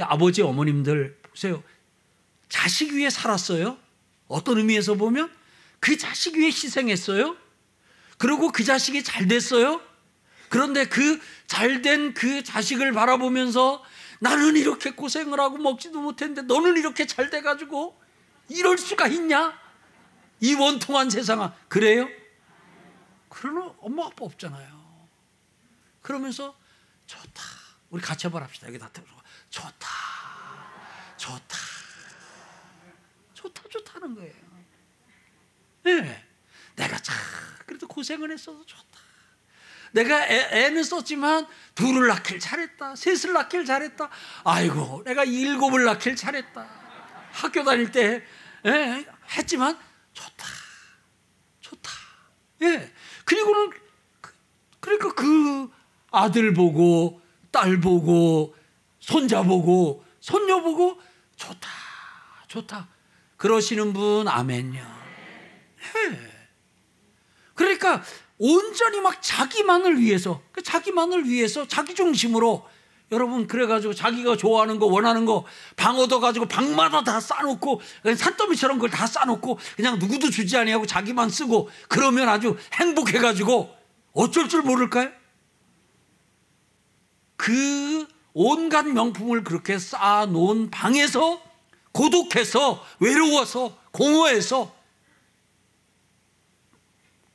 아버지 0.00 0.42
어머님들 0.42 1.18
보세요. 1.22 1.62
자식 2.48 2.92
위해 2.92 3.10
살았어요. 3.10 3.78
어떤 4.26 4.58
의미에서 4.58 4.94
보면 4.94 5.30
그 5.80 5.96
자식 5.96 6.36
위해 6.36 6.46
희생했어요. 6.46 7.36
그리고 8.18 8.52
그 8.52 8.64
자식이 8.64 9.02
잘 9.02 9.28
됐어요. 9.28 9.80
그런데 10.48 10.86
그 10.86 11.20
잘된 11.46 12.14
그 12.14 12.42
자식을 12.42 12.92
바라보면서 12.92 13.82
나는 14.20 14.56
이렇게 14.56 14.90
고생을 14.90 15.40
하고 15.40 15.58
먹지도 15.58 16.00
못했는데 16.00 16.42
너는 16.42 16.76
이렇게 16.76 17.06
잘 17.06 17.28
돼가지고 17.28 18.00
이럴 18.48 18.78
수가 18.78 19.08
있냐? 19.08 19.63
이 20.40 20.54
원통한 20.54 21.10
세상아 21.10 21.54
그래요? 21.68 22.08
그러는 23.28 23.72
엄마 23.78 24.06
아빠 24.06 24.24
없잖아요. 24.24 25.08
그러면서 26.02 26.56
좋다. 27.06 27.42
우리 27.90 28.02
같이 28.02 28.26
한번 28.26 28.42
합시다. 28.42 28.68
여기 28.68 28.78
다 28.78 28.90
좋다. 29.50 29.88
좋다. 31.16 31.58
좋다 33.34 33.62
좋다는 33.68 34.14
거예요. 34.14 34.32
예. 35.86 36.00
네. 36.00 36.24
내가 36.76 36.98
참 36.98 37.16
그래도 37.66 37.86
고생을 37.86 38.30
했어도 38.30 38.64
좋다. 38.64 38.98
내가 39.92 40.26
애, 40.26 40.70
는 40.70 40.82
썼지만 40.82 41.46
둘을 41.76 42.08
낳길 42.08 42.40
잘했다. 42.40 42.96
셋을 42.96 43.32
낳길 43.32 43.64
잘했다. 43.64 44.10
아이고, 44.42 45.02
내가 45.04 45.22
일곱을 45.22 45.84
낳길 45.84 46.16
잘했다. 46.16 46.68
학교 47.30 47.62
다닐 47.62 47.92
때 47.92 48.24
예, 48.66 49.06
했지만 49.36 49.78
좋다. 50.14 50.46
좋다. 51.60 51.90
예. 52.62 52.92
그리고는 53.24 53.70
그, 54.20 54.32
그러니까 54.80 55.12
그 55.14 55.70
아들 56.10 56.54
보고 56.54 57.20
딸 57.50 57.80
보고 57.80 58.56
손자 59.00 59.42
보고 59.42 60.04
손녀 60.20 60.60
보고 60.62 60.98
좋다. 61.36 61.68
좋다. 62.48 62.88
그러시는 63.36 63.92
분 63.92 64.26
아멘요. 64.26 64.80
예. 64.80 66.34
그러니까 67.54 68.02
온전히 68.38 69.00
막 69.00 69.20
자기만을 69.22 70.00
위해서, 70.00 70.42
그 70.50 70.62
자기만을 70.62 71.28
위해서 71.28 71.68
자기 71.68 71.94
중심으로 71.94 72.68
여러분 73.14 73.46
그래가지고 73.46 73.94
자기가 73.94 74.36
좋아하는 74.36 74.78
거 74.78 74.86
원하는 74.86 75.24
거 75.24 75.44
방 75.76 75.98
얻어가지고 75.98 76.46
방마다 76.46 77.02
다 77.04 77.20
싸놓고 77.20 77.80
산더미처럼 78.16 78.78
그걸 78.78 78.90
다 78.90 79.06
싸놓고 79.06 79.58
그냥 79.76 79.98
누구도 79.98 80.30
주지 80.30 80.56
아니하고 80.56 80.86
자기만 80.86 81.28
쓰고 81.28 81.68
그러면 81.88 82.28
아주 82.28 82.56
행복해가지고 82.72 83.76
어쩔 84.14 84.48
줄 84.48 84.62
모를까요? 84.62 85.10
그 87.36 88.06
온갖 88.32 88.86
명품을 88.86 89.44
그렇게 89.44 89.78
쌓아놓은 89.78 90.70
방에서 90.70 91.42
고독해서 91.92 92.84
외로워서 93.00 93.76
공허해서 93.92 94.74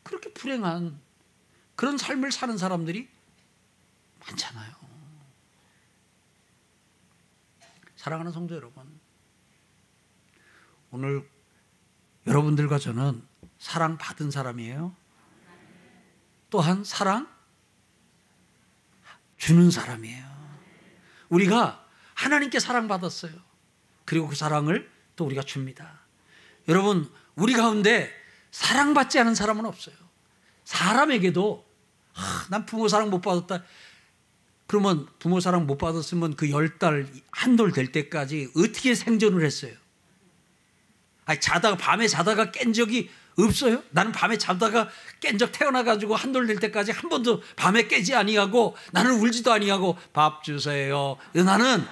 그렇게 0.04 0.34
불행한 0.34 1.00
그런 1.76 1.98
삶을 1.98 2.32
사는 2.32 2.58
사람들이 2.58 3.08
많잖아요. 4.26 4.79
사랑하는 8.00 8.32
성도 8.32 8.56
여러분, 8.56 8.82
오늘 10.90 11.30
여러분들과 12.26 12.80
저는 12.80 13.22
사랑 13.58 13.98
받은 13.98 14.32
사람이에요. 14.32 14.96
또한 16.50 16.86
사랑 16.86 17.28
주는 19.36 19.70
사람이에요. 19.70 20.26
우리가 21.28 21.86
하나님께 22.14 22.62
사랑받았어요. 22.62 23.34
그리고 24.06 24.30
그 24.30 24.36
사랑을 24.36 24.90
또 25.18 25.26
우리가 25.26 25.42
줍니다. 25.42 26.00
여러분, 26.70 27.12
우리 27.36 27.52
가운데 27.52 28.14
사랑받지 28.52 29.20
않은 29.20 29.36
사람은 29.36 29.66
없어요. 29.66 29.96
사람에게도 30.64 31.68
아, 32.14 32.48
난 32.50 32.66
부모 32.66 32.88
사랑 32.88 33.10
못 33.10 33.20
받았다. 33.20 33.62
그러면 34.70 35.08
부모 35.18 35.40
사랑 35.40 35.66
못 35.66 35.80
받았으면 35.80 36.36
그 36.36 36.52
열 36.52 36.78
달, 36.78 37.08
한 37.32 37.56
돌 37.58 37.72
될 37.72 37.92
때까지 37.92 38.50
어떻게 38.56 38.94
생존을 38.94 39.44
했어요? 39.44 39.74
아니, 41.26 41.40
자다가, 41.42 41.76
밤에 41.76 42.08
자다가 42.08 42.52
깬 42.52 42.72
적이 42.72 43.10
없어요? 43.40 43.82
나는 43.90 44.12
밤에 44.12 44.38
자다가 44.38 44.90
깬 45.20 45.40
적 45.40 45.52
태어나 45.52 45.84
가지고 45.84 46.16
한 46.16 46.32
돌 46.34 46.46
될 46.46 46.60
때까지 46.60 46.92
한 46.92 47.10
번도 47.10 47.42
밤에 47.56 47.88
깨지 47.88 48.14
아니하고 48.14 48.76
나는 48.92 49.16
울지도 49.20 49.52
아니하고 49.52 49.98
밥 50.14 50.44
주세요. 50.44 51.18
나는 51.34 51.84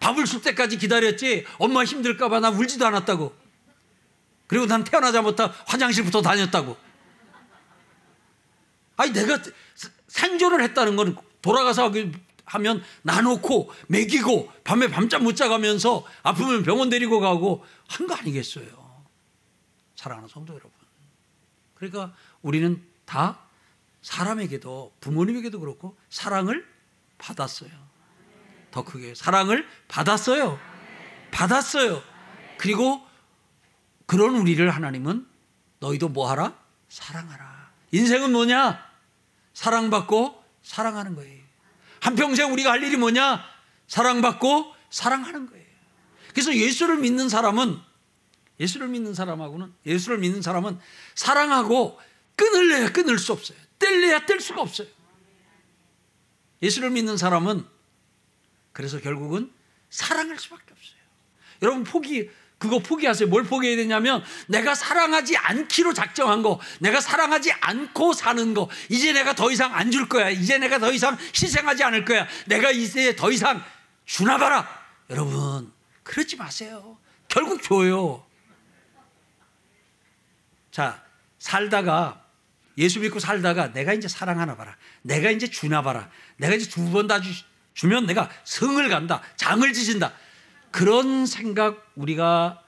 밥을 0.00 0.24
줄 0.24 0.42
때까지 0.42 0.78
기다렸지 0.78 1.46
엄마 1.58 1.84
힘들까 1.84 2.28
봐 2.28 2.40
나 2.40 2.50
울지도 2.50 2.84
않았다고. 2.86 3.32
그리고 4.48 4.66
난 4.66 4.82
태어나자마자 4.82 5.46
화장실부터 5.66 6.22
다녔다고. 6.22 6.76
아니 8.96 9.12
내가 9.12 9.38
생존을 10.08 10.60
했다는 10.62 10.96
건 10.96 11.16
돌아가서 11.44 11.92
하면 12.46 12.82
나놓고 13.02 13.70
먹이고 13.88 14.50
밤에 14.64 14.88
밤잠 14.88 15.22
못 15.24 15.34
자가면서 15.36 16.04
아프면 16.22 16.62
병원 16.62 16.88
데리고 16.88 17.20
가고 17.20 17.64
한 17.86 18.06
거 18.06 18.14
아니겠어요. 18.14 19.04
사랑하는 19.94 20.28
성도 20.28 20.54
여러분. 20.54 20.72
그러니까 21.74 22.14
우리는 22.40 22.82
다 23.04 23.40
사람에게도 24.00 24.96
부모님에게도 25.00 25.60
그렇고 25.60 25.96
사랑을 26.08 26.66
받았어요. 27.18 27.70
더 28.70 28.84
크게 28.84 29.14
사랑을 29.14 29.66
받았어요. 29.88 30.58
받았어요. 31.30 32.02
그리고 32.58 33.06
그런 34.06 34.34
우리를 34.36 34.68
하나님은 34.70 35.26
너희도 35.80 36.08
뭐 36.08 36.30
하라? 36.30 36.58
사랑하라. 36.88 37.70
인생은 37.92 38.32
뭐냐? 38.32 38.82
사랑받고 39.52 40.43
사랑하는 40.64 41.14
거예요. 41.14 41.44
한평생 42.00 42.52
우리가 42.52 42.72
할 42.72 42.82
일이 42.82 42.96
뭐냐? 42.96 43.44
사랑받고 43.86 44.74
사랑하는 44.90 45.46
거예요. 45.46 45.64
그래서 46.32 46.54
예수를 46.54 46.96
믿는 46.96 47.28
사람은 47.28 47.78
예수를 48.58 48.88
믿는 48.88 49.14
사람하고는 49.14 49.72
예수를 49.86 50.18
믿는 50.18 50.42
사람은 50.42 50.78
사랑하고 51.14 52.00
끊을래야 52.36 52.92
끊을 52.92 53.18
수 53.18 53.32
없어요. 53.32 53.58
뗄래야 53.78 54.26
뗄 54.26 54.40
수가 54.40 54.62
없어요. 54.62 54.88
예수를 56.62 56.90
믿는 56.90 57.16
사람은 57.16 57.64
그래서 58.72 59.00
결국은 59.00 59.52
사랑할 59.90 60.38
수밖에 60.38 60.64
없어요. 60.72 60.98
여러분 61.62 61.84
포기 61.84 62.30
그거 62.64 62.78
포기하세요. 62.78 63.28
뭘 63.28 63.44
포기해야 63.44 63.76
되냐면 63.76 64.24
내가 64.46 64.74
사랑하지 64.74 65.36
않기로 65.36 65.92
작정한 65.92 66.40
거, 66.42 66.58
내가 66.80 66.98
사랑하지 67.02 67.52
않고 67.60 68.14
사는 68.14 68.54
거, 68.54 68.70
이제 68.88 69.12
내가 69.12 69.34
더 69.34 69.50
이상 69.50 69.74
안 69.74 69.90
줄 69.90 70.08
거야. 70.08 70.30
이제 70.30 70.56
내가 70.56 70.78
더 70.78 70.90
이상 70.90 71.16
희생하지 71.34 71.84
않을 71.84 72.06
거야. 72.06 72.26
내가 72.46 72.70
이제 72.70 73.14
더 73.16 73.30
이상 73.30 73.62
주나 74.06 74.38
봐라. 74.38 74.66
여러분, 75.10 75.70
그러지 76.02 76.36
마세요. 76.36 76.96
결국 77.28 77.62
줘요. 77.62 78.24
자, 80.70 81.02
살다가 81.38 82.24
예수 82.78 82.98
믿고 83.00 83.20
살다가 83.20 83.72
내가 83.74 83.92
이제 83.92 84.08
사랑하나 84.08 84.56
봐라. 84.56 84.74
내가 85.02 85.30
이제 85.30 85.46
주나 85.48 85.82
봐라. 85.82 86.08
내가 86.38 86.54
이제 86.54 86.68
두 86.70 86.90
번 86.90 87.06
다 87.06 87.20
주면 87.74 88.06
내가 88.06 88.30
성을 88.44 88.88
간다. 88.88 89.20
장을 89.36 89.70
지진다. 89.72 90.12
그런 90.74 91.24
생각 91.24 91.92
우리가 91.94 92.60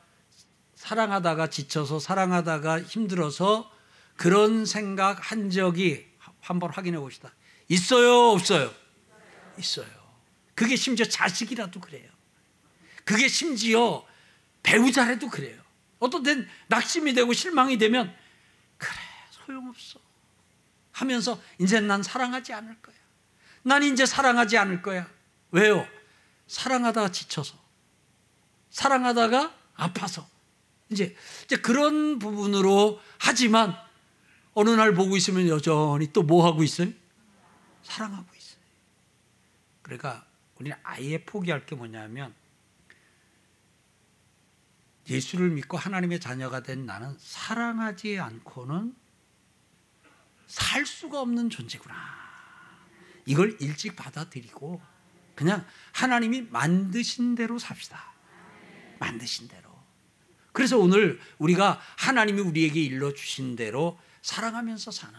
사랑하다가 0.77 1.51
지쳐서 1.51 1.99
사랑하다가 1.99 2.83
힘들어서 2.83 3.69
그런 4.15 4.65
생각 4.65 5.33
한 5.33 5.51
적이 5.51 6.07
한번 6.41 6.71
확인해 6.71 7.01
봅시다. 7.01 7.35
있어요, 7.67 8.31
없어요? 8.31 8.73
있어요. 9.59 9.89
그게 10.55 10.77
심지어 10.77 11.05
자식이라도 11.05 11.81
그래요. 11.81 12.09
그게 13.05 13.27
심지어 13.27 14.07
배우자라도 14.63 15.29
그래요. 15.29 15.61
어떤 15.99 16.23
땐 16.23 16.49
낙심이 16.69 17.13
되고 17.13 17.33
실망이 17.33 17.77
되면 17.77 18.15
그래, 18.79 18.93
소용없어. 19.33 19.99
하면서 20.93 21.43
이제 21.59 21.81
난 21.81 22.05
사랑하지 22.05 22.53
않을 22.53 22.81
거야. 22.81 22.97
난 23.65 23.83
이제 23.83 24.07
사랑하지 24.07 24.59
않을 24.59 24.83
거야. 24.83 25.11
왜요? 25.51 25.85
사랑하다가 26.47 27.11
지쳐서. 27.11 27.66
사랑하다가 28.77 29.55
아파서 29.77 30.29
이제 30.91 31.17
이제 31.45 31.57
그런 31.57 32.19
부분으로 32.19 33.01
하지만 33.19 33.75
어느 34.53 34.69
날 34.69 34.93
보고 34.93 35.17
있으면 35.17 35.49
여전히 35.49 36.13
또 36.13 36.23
뭐 36.23 36.47
하고 36.47 36.63
있어요? 36.63 36.91
사랑하고 37.83 38.27
있어요. 38.37 38.61
그러니까 39.81 40.27
우리는 40.57 40.77
아예 40.83 41.25
포기할 41.25 41.65
게 41.65 41.75
뭐냐면 41.75 42.35
예수를 45.09 45.49
믿고 45.51 45.79
하나님의 45.79 46.21
자녀가 46.21 46.63
된 46.63 46.85
나는 46.85 47.17
사랑하지 47.19 48.19
않고는 48.19 48.95
살 50.49 50.85
수가 50.85 51.23
없는 51.23 51.49
존재구나. 51.49 51.95
이걸 53.25 53.57
일찍 53.59 53.97
받아들이고 53.97 54.83
그냥 55.35 55.65
하나님이 55.93 56.43
만드신 56.51 57.37
대로 57.37 57.59
삽시다. 57.59 58.16
만드신 58.99 59.49
대로. 59.49 59.69
그래서 60.53 60.79
오늘 60.79 61.21
우리가 61.39 61.81
하나님이 61.97 62.41
우리에게 62.41 62.81
일러 62.81 63.13
주신 63.13 63.57
대로 63.57 63.99
사랑하면서 64.23 64.91
사는 64.91 65.15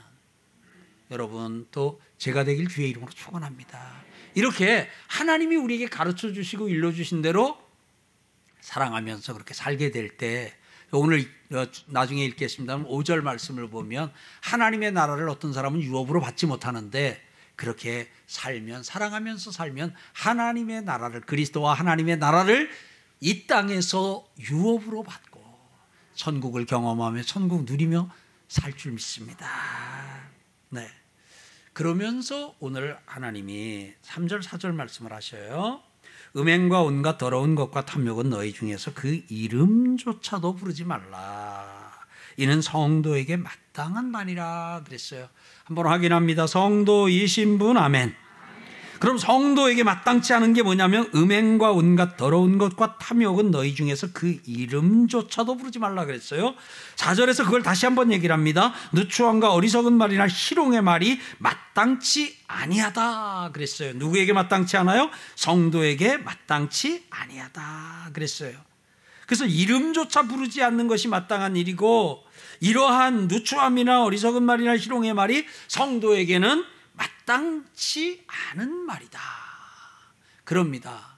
여러분 1.11 1.67
또 1.71 2.01
제가 2.17 2.43
되길 2.43 2.67
주의 2.67 2.89
이름으로 2.89 3.11
축원합니다. 3.11 4.03
이렇게 4.35 4.89
하나님이 5.07 5.55
우리에게 5.55 5.87
가르쳐 5.87 6.33
주시고 6.33 6.69
일러 6.69 6.91
주신 6.91 7.21
대로 7.21 7.57
사랑하면서 8.61 9.33
그렇게 9.33 9.53
살게 9.53 9.91
될 9.91 10.17
때 10.17 10.53
오늘 10.91 11.19
어, 11.51 11.65
나중에 11.87 12.23
읽겠습니다만 12.25 12.87
5절 12.87 13.21
말씀을 13.21 13.69
보면 13.69 14.11
하나님의 14.41 14.93
나라를 14.93 15.27
어떤 15.29 15.51
사람은 15.51 15.81
유업으로 15.81 16.21
받지 16.21 16.45
못하는데 16.45 17.21
그렇게 17.55 18.09
살면 18.27 18.83
사랑하면서 18.83 19.51
살면 19.51 19.93
하나님의 20.13 20.83
나라를 20.83 21.21
그리스도와 21.21 21.73
하나님의 21.73 22.17
나라를 22.17 22.69
이 23.19 23.47
땅에서 23.47 24.25
유업으로 24.39 25.03
받고 25.03 25.41
천국을 26.15 26.65
경험하며 26.65 27.23
천국 27.23 27.63
누리며 27.65 28.10
살 28.47 28.73
줄 28.77 28.93
믿습니다. 28.93 29.47
네. 30.69 30.88
그러면서 31.73 32.56
오늘 32.60 32.97
하나님이 33.06 33.93
3절 34.03 34.41
4절 34.41 34.73
말씀을 34.73 35.13
하셔요. 35.13 35.82
음행과 36.36 36.82
온갖 36.82 37.17
더러운 37.17 37.56
것과 37.56 37.86
탐욕은 37.86 38.30
너희 38.30 38.53
중에서 38.53 38.93
그 38.93 39.23
이름조차도 39.30 40.56
부르지 40.56 40.86
말라. 40.86 41.91
이는 42.38 42.62
성도에게 42.62 43.38
마땅한 43.38 44.10
말이라 44.12 44.84
그랬어요. 44.86 45.27
한번 45.65 45.88
확인합니다. 45.88 46.47
성도이신 46.47 47.58
분 47.58 47.77
아멘. 47.77 48.15
그럼 48.99 49.17
성도에게 49.17 49.83
마땅치 49.83 50.33
않은 50.33 50.53
게 50.53 50.63
뭐냐면 50.63 51.10
음행과 51.13 51.71
온갖 51.71 52.17
더러운 52.17 52.57
것과 52.57 52.97
탐욕은 52.97 53.51
너희 53.51 53.75
중에서 53.75 54.07
그 54.13 54.39
이름조차도 54.45 55.57
부르지 55.57 55.79
말라 55.79 56.05
그랬어요. 56.05 56.55
4절에서 56.95 57.45
그걸 57.45 57.63
다시 57.63 57.86
한번 57.86 58.12
얘기를 58.12 58.33
합니다. 58.33 58.73
누추함과 58.93 59.53
어리석은 59.53 59.93
말이나 59.93 60.27
희롱의 60.27 60.81
말이 60.81 61.19
마땅치 61.39 62.38
아니하다 62.47 63.51
그랬어요. 63.53 63.93
누구에게 63.93 64.33
마땅치 64.33 64.77
않아요? 64.77 65.10
성도에게 65.36 66.17
마땅치 66.17 67.05
아니하다 67.10 68.12
그랬어요. 68.13 68.53
그래서 69.25 69.45
이름조차 69.45 70.23
부르지 70.23 70.63
않는 70.63 70.88
것이 70.88 71.10
마땅한 71.10 71.57
일이고 71.57 72.23
이러한 72.62 73.27
누추함이나 73.27 74.03
어리석은 74.03 74.41
말이나 74.43 74.77
희롱의 74.77 75.13
말이 75.13 75.45
성도에게는 75.67 76.63
마땅치 76.97 78.25
않은 78.27 78.71
말이다. 78.86 79.19
그럽니다. 80.43 81.17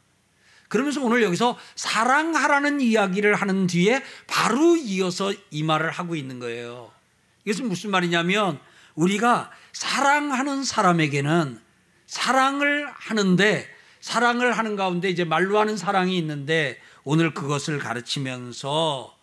그러면서 0.68 1.02
오늘 1.04 1.24
여기서 1.24 1.58
사랑하라는 1.76 2.80
이야기를 2.80 3.36
하는 3.36 3.68
뒤에 3.68 4.04
바로 4.28 4.76
이어서 4.76 5.34
이 5.50 5.64
말을 5.64 5.90
하고 5.90 6.16
있는 6.16 6.40
거예요. 6.40 6.92
이것은 7.46 7.68
무슨 7.68 7.90
말이냐면 7.90 8.60
우리가 8.94 9.50
사랑하는 9.74 10.64
사람에게는 10.64 11.60
사랑을 12.06 12.88
하는데 12.94 13.68
사랑을 14.02 14.52
하는 14.58 14.76
가운데 14.76 15.10
이제 15.10 15.24
말로 15.24 15.60
하는 15.60 15.76
사랑이 15.78 16.18
있는데 16.18 16.80
오늘 17.04 17.34
그것을 17.34 17.80
가르치면서 17.80 19.16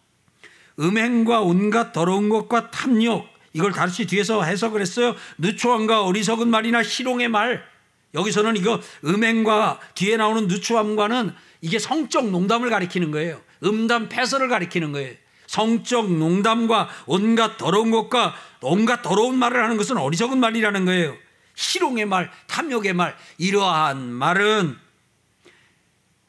음행과 0.79 1.41
온갖 1.41 1.93
더러운 1.93 2.29
것과 2.29 2.71
탐욕 2.71 3.27
이걸 3.57 3.73
다시 3.73 4.07
뒤에서 4.07 4.43
해석을 4.43 4.83
했어요. 4.83 5.17
누추함과 5.39 6.05
어리석은 6.05 6.49
말이나 6.49 6.83
희롱의 6.83 7.29
말. 7.29 7.67
여기서는 8.13 8.55
이거 8.57 8.83
음행과 9.03 9.81
뒤에 9.95 10.19
나오는 10.19 10.47
누추함과는 10.47 11.33
이게 11.63 11.79
성적 11.79 12.29
농담을 12.29 12.69
가리키는 12.69 13.11
거예요. 13.13 13.41
음담 13.65 14.11
패설을 14.11 14.49
가리키는 14.49 14.93
거예요. 14.93 15.15
성적 15.47 16.13
농담과 16.13 16.91
온갖 17.07 17.57
더러운 17.57 17.91
것과 17.91 18.35
온갖 18.61 19.01
더러운 19.01 19.39
말을 19.39 19.63
하는 19.63 19.79
것은 19.79 19.97
어리석은 19.97 20.39
말이라는 20.39 20.85
거예요. 20.85 21.17
희롱의 21.57 22.05
말, 22.05 22.31
탐욕의 22.49 22.93
말, 22.93 23.17
이러한 23.39 24.03
말은 24.03 24.77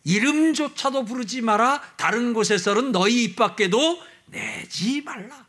이름조차도 0.05 1.03
부르지 1.03 1.41
마라. 1.41 1.81
다른 1.97 2.33
곳에서는 2.33 2.93
너희 2.93 3.25
입 3.25 3.35
밖에도 3.35 4.01
내지 4.27 5.01
말라. 5.01 5.46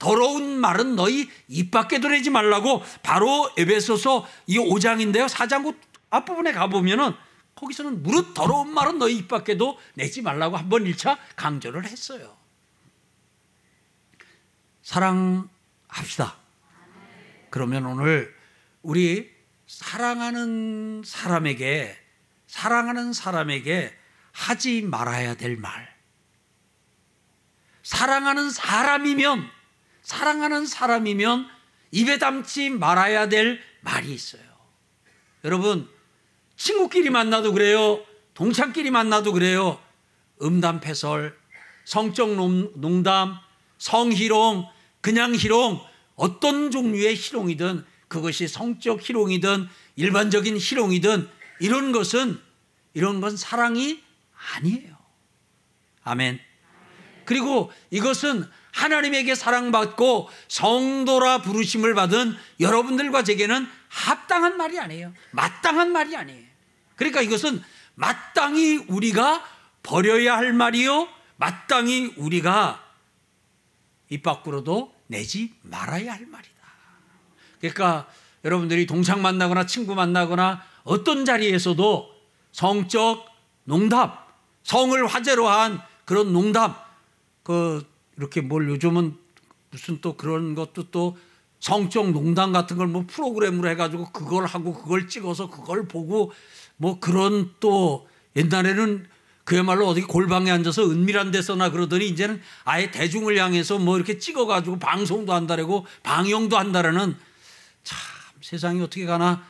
더러운 0.00 0.58
말은 0.58 0.96
너희 0.96 1.30
입 1.46 1.70
밖에도 1.70 2.08
내지 2.08 2.30
말라고 2.30 2.82
바로 3.02 3.48
에베소서 3.56 4.26
이 4.48 4.58
5장인데요. 4.58 5.28
4장 5.28 5.76
앞부분에 6.10 6.50
가보면은 6.52 7.14
거기서는 7.54 8.02
무릇 8.02 8.34
더러운 8.34 8.72
말은 8.72 8.98
너희 8.98 9.16
입 9.18 9.28
밖에도 9.28 9.78
내지 9.94 10.22
말라고 10.22 10.56
한 10.56 10.68
번 10.68 10.84
1차 10.84 11.18
강조를 11.36 11.84
했어요. 11.84 12.36
사랑합시다. 14.82 16.36
그러면 17.50 17.86
오늘 17.86 18.34
우리 18.82 19.30
사랑하는 19.66 21.02
사람에게 21.04 21.96
사랑하는 22.46 23.12
사람에게 23.12 23.94
하지 24.32 24.82
말아야 24.82 25.34
될 25.34 25.56
말. 25.56 25.94
사랑하는 27.82 28.50
사람이면 28.50 29.59
사랑하는 30.02 30.66
사람이면 30.66 31.48
입에 31.92 32.18
담지 32.18 32.70
말아야 32.70 33.28
될 33.28 33.60
말이 33.80 34.12
있어요. 34.12 34.42
여러분, 35.44 35.88
친구끼리 36.56 37.10
만나도 37.10 37.52
그래요. 37.52 38.04
동창끼리 38.34 38.90
만나도 38.90 39.32
그래요. 39.32 39.80
음담 40.42 40.80
패설, 40.80 41.36
성적 41.84 42.34
농담, 42.76 43.36
성희롱, 43.78 44.66
그냥 45.00 45.34
희롱, 45.34 45.80
어떤 46.16 46.70
종류의 46.70 47.16
희롱이든 47.16 47.84
그것이 48.08 48.48
성적 48.48 49.00
희롱이든 49.00 49.68
일반적인 49.96 50.58
희롱이든 50.58 51.28
이런 51.60 51.92
것은 51.92 52.40
이런 52.92 53.20
건 53.20 53.36
사랑이 53.36 54.02
아니에요. 54.54 54.96
아멘. 56.02 56.40
그리고 57.24 57.70
이것은 57.90 58.48
하나님에게 58.72 59.34
사랑받고 59.34 60.28
성도라 60.48 61.42
부르심을 61.42 61.94
받은 61.94 62.36
여러분들과 62.60 63.24
제게는 63.24 63.68
합당한 63.88 64.56
말이 64.56 64.78
아니에요. 64.78 65.12
마땅한 65.32 65.92
말이 65.92 66.16
아니에요. 66.16 66.46
그러니까 66.96 67.22
이것은 67.22 67.62
마땅히 67.94 68.76
우리가 68.88 69.44
버려야 69.82 70.36
할 70.36 70.52
말이요. 70.52 71.08
마땅히 71.36 72.14
우리가 72.16 72.84
입 74.10 74.22
밖으로도 74.22 74.94
내지 75.06 75.54
말아야 75.62 76.12
할 76.12 76.26
말이다. 76.26 76.54
그러니까 77.58 78.08
여러분들이 78.44 78.86
동창 78.86 79.22
만나거나 79.22 79.66
친구 79.66 79.94
만나거나 79.94 80.62
어떤 80.84 81.24
자리에서도 81.24 82.10
성적 82.52 83.26
농담, 83.64 84.12
성을 84.62 85.06
화제로 85.06 85.48
한 85.48 85.80
그런 86.04 86.32
농담, 86.32 86.74
그 87.42 87.89
이렇게 88.20 88.42
뭘 88.42 88.68
요즘은 88.68 89.16
무슨 89.70 90.00
또 90.02 90.16
그런 90.16 90.54
것도 90.54 90.90
또 90.90 91.16
성적 91.58 92.10
농담 92.10 92.52
같은 92.52 92.76
걸 92.76 92.86
뭐 92.86 93.04
프로그램으로 93.06 93.68
해가지고 93.70 94.12
그걸 94.12 94.46
하고 94.46 94.74
그걸 94.74 95.08
찍어서 95.08 95.48
그걸 95.48 95.88
보고 95.88 96.32
뭐 96.76 97.00
그런 97.00 97.54
또 97.60 98.08
옛날에는 98.36 99.06
그야말로 99.44 99.86
어디 99.88 100.02
골방에 100.02 100.50
앉아서 100.50 100.90
은밀한 100.90 101.30
데서나 101.30 101.70
그러더니 101.70 102.08
이제는 102.08 102.40
아예 102.64 102.90
대중을 102.90 103.36
향해서 103.38 103.78
뭐 103.78 103.96
이렇게 103.96 104.18
찍어가지고 104.18 104.78
방송도 104.78 105.32
한다라고 105.32 105.86
방영도 106.02 106.58
한다라는 106.58 107.16
참 107.82 107.98
세상이 108.42 108.82
어떻게 108.82 109.06
가나 109.06 109.44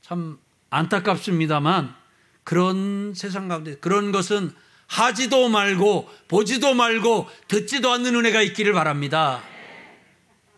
참 0.00 0.38
안타깝습니다만 0.70 1.94
그런 2.42 3.12
세상 3.14 3.48
가운데 3.48 3.76
그런 3.76 4.12
것은 4.12 4.52
하지도 4.92 5.48
말고 5.48 6.06
보지도 6.28 6.74
말고 6.74 7.26
듣지도 7.48 7.90
않는 7.92 8.14
은혜가 8.14 8.42
있기를 8.42 8.74
바랍니다. 8.74 9.42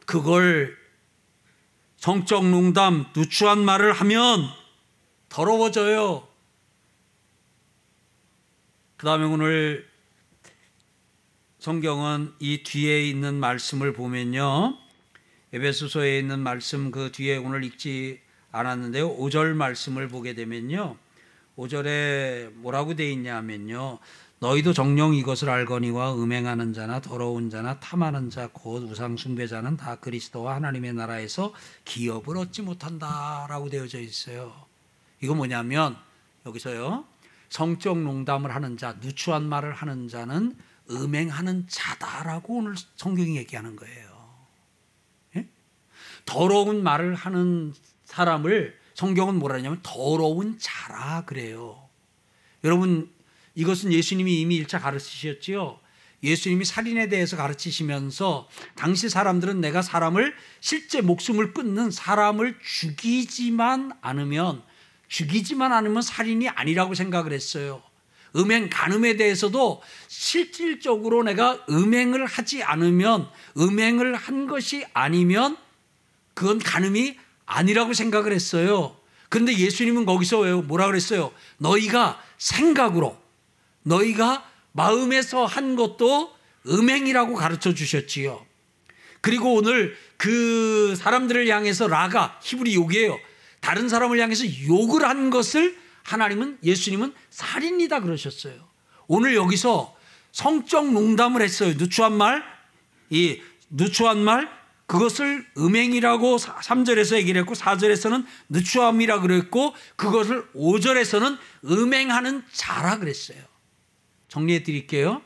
그걸 0.06 0.76
성적 1.96 2.44
농담, 2.44 3.06
누추한 3.14 3.64
말을 3.64 3.92
하면 3.92 4.48
더러워져요. 5.28 6.26
그 8.96 9.06
다음에 9.06 9.24
오늘 9.24 9.88
성경은 11.60 12.32
이 12.40 12.64
뒤에 12.64 13.08
있는 13.08 13.34
말씀을 13.34 13.92
보면요. 13.92 14.76
에베소서에 15.52 16.18
있는 16.18 16.40
말씀 16.40 16.90
그 16.90 17.12
뒤에 17.12 17.36
오늘 17.36 17.62
읽지 17.62 18.20
않았는데요. 18.50 19.16
5절 19.16 19.54
말씀을 19.54 20.08
보게 20.08 20.34
되면요. 20.34 20.96
5절에 21.56 22.50
뭐라고 22.54 22.94
돼 22.94 23.10
있냐면요. 23.10 23.98
너희도 24.40 24.72
정령 24.72 25.14
이것을 25.14 25.48
알거니와 25.48 26.14
음행하는 26.16 26.72
자나 26.72 27.00
더러운 27.00 27.50
자나 27.50 27.80
탐하는 27.80 28.30
자 28.30 28.48
곧 28.52 28.82
우상 28.90 29.16
숭배자는 29.16 29.76
다 29.76 29.96
그리스도와 29.96 30.56
하나님의 30.56 30.92
나라에서 30.94 31.54
기업을 31.84 32.36
얻지 32.36 32.62
못한다라고 32.62 33.70
되어져 33.70 34.00
있어요. 34.00 34.52
이거 35.20 35.34
뭐냐면 35.34 35.96
여기서요. 36.44 37.06
성적 37.48 37.98
농담을 37.98 38.54
하는 38.54 38.76
자, 38.76 38.96
누추한 39.00 39.48
말을 39.48 39.72
하는 39.72 40.08
자는 40.08 40.56
음행하는 40.90 41.66
자다라고 41.68 42.58
오늘 42.58 42.74
성경이 42.96 43.36
얘기하는 43.36 43.76
거예요. 43.76 44.46
예? 45.36 45.48
더러운 46.26 46.82
말을 46.82 47.14
하는 47.14 47.72
사람을 48.04 48.76
성경은 48.94 49.36
뭐라 49.36 49.56
하냐면 49.56 49.80
더러운 49.82 50.58
자라 50.58 51.24
그래요. 51.24 51.88
여러분 52.64 53.13
이것은 53.54 53.92
예수님이 53.92 54.40
이미 54.40 54.62
1차 54.64 54.80
가르치셨지요. 54.80 55.78
예수님이 56.22 56.64
살인에 56.64 57.08
대해서 57.08 57.36
가르치시면서 57.36 58.48
당시 58.74 59.08
사람들은 59.08 59.60
내가 59.60 59.82
사람을 59.82 60.34
실제 60.60 61.02
목숨을 61.02 61.52
끊는 61.52 61.90
사람을 61.90 62.58
죽이지만 62.64 63.92
않으면 64.00 64.62
죽이지만 65.08 65.72
않으면 65.72 66.02
살인이 66.02 66.48
아니라고 66.48 66.94
생각을 66.94 67.32
했어요. 67.32 67.82
음행 68.36 68.68
간음에 68.68 69.16
대해서도 69.16 69.82
실질적으로 70.08 71.22
내가 71.22 71.64
음행을 71.68 72.26
하지 72.26 72.62
않으면 72.62 73.28
음행을 73.56 74.16
한 74.16 74.46
것이 74.46 74.84
아니면 74.92 75.56
그건 76.32 76.58
간음이 76.58 77.16
아니라고 77.46 77.92
생각을 77.92 78.32
했어요. 78.32 78.96
그런데 79.28 79.56
예수님은 79.56 80.06
거기서 80.06 80.62
뭐라 80.62 80.86
그랬어요? 80.86 81.32
너희가 81.58 82.20
생각으로 82.38 83.23
너희가 83.84 84.44
마음에서 84.72 85.46
한 85.46 85.76
것도 85.76 86.34
음행이라고 86.66 87.34
가르쳐 87.34 87.72
주셨지요. 87.74 88.44
그리고 89.20 89.54
오늘 89.54 89.96
그 90.16 90.94
사람들을 90.96 91.48
향해서 91.48 91.86
라가 91.88 92.38
히브리 92.42 92.74
욕이에요. 92.74 93.18
다른 93.60 93.88
사람을 93.88 94.20
향해서 94.20 94.44
욕을 94.68 95.08
한 95.08 95.30
것을 95.30 95.78
하나님은 96.02 96.58
예수님은 96.62 97.14
살인이다 97.30 98.00
그러셨어요. 98.00 98.54
오늘 99.06 99.34
여기서 99.34 99.96
성적 100.32 100.92
농담을 100.92 101.40
했어요. 101.40 101.74
누추한 101.78 102.12
말, 102.12 102.42
이 103.08 103.40
누추한 103.70 104.18
말 104.18 104.50
그것을 104.86 105.46
음행이라고 105.56 106.36
3절에서 106.36 107.16
얘기를 107.16 107.40
했고 107.40 107.54
4절에서는 107.54 108.26
누추함이라 108.50 109.20
그랬고 109.20 109.74
그것을 109.96 110.46
5절에서는 110.52 111.38
음행하는 111.64 112.44
자라 112.52 112.98
그랬어요. 112.98 113.38
정리해 114.34 114.64
드릴게요. 114.64 115.22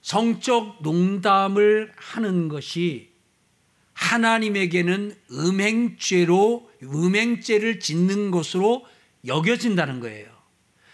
성적 0.00 0.78
농담을 0.82 1.92
하는 1.94 2.48
것이 2.48 3.10
하나님에게는 3.92 5.14
음행죄로 5.30 6.70
음행죄를 6.82 7.78
짓는 7.80 8.30
것으로 8.30 8.86
여겨진다는 9.26 10.00
거예요. 10.00 10.26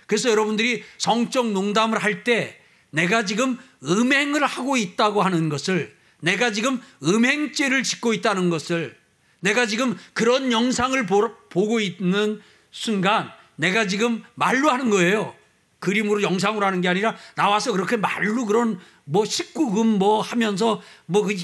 그래서 0.07 0.29
여러분들이 0.29 0.83
성적 0.99 1.53
농담을 1.53 1.99
할 1.99 2.25
때 2.25 2.59
내가 2.90 3.25
지금 3.25 3.59
음행을 3.85 4.45
하고 4.45 4.77
있다고 4.77 5.23
하는 5.23 5.49
것을 5.49 5.97
내가 6.21 6.51
지금 6.51 6.81
음행죄를 7.03 7.85
짓고 7.85 8.12
있다는 8.12 8.51
것을 8.51 8.97
내가 9.40 9.66
지금 9.66 9.97
그런 10.14 10.51
영상을 10.51 11.07
보고 11.07 11.81
있는 11.81 12.40
순간 12.73 13.31
내가 13.57 13.87
지금 13.87 14.23
말로 14.35 14.68
하는 14.71 14.90
거예요. 14.90 15.35
그림으로 15.83 16.23
영상으로 16.23 16.64
하는 16.64 16.81
게 16.81 16.88
아니라 16.88 17.16
나와서 17.35 17.73
그렇게 17.73 17.97
말로 17.97 18.47
그런 18.47 18.79
뭐 19.05 19.25
19금 19.25 19.99
뭐 19.99 20.21
하면서 20.23 20.81
뭐 21.07 21.25
그 21.25 21.35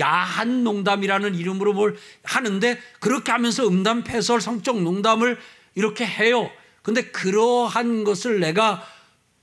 야한 0.00 0.64
농담이라는 0.64 1.36
이름으로 1.36 1.72
뭘 1.72 1.96
하는데 2.24 2.80
그렇게 2.98 3.30
하면서 3.30 3.66
음담 3.66 4.02
패설 4.02 4.40
성적 4.40 4.82
농담을 4.82 5.38
이렇게 5.76 6.04
해요. 6.04 6.50
근데 6.82 7.02
그러한 7.10 8.02
것을 8.02 8.40
내가 8.40 8.84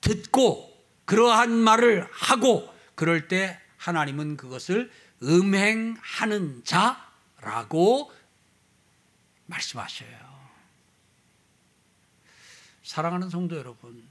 듣고 0.02 0.70
그러한 1.06 1.52
말을 1.52 2.08
하고 2.12 2.70
그럴 2.96 3.30
때 3.30 3.58
하나님은 3.78 4.36
그것을 4.36 4.92
음행하는 5.24 6.64
자라고 6.66 8.12
말씀하셔요. 9.46 10.10
사랑하는 12.84 13.30
성도 13.30 13.56
여러분, 13.56 14.04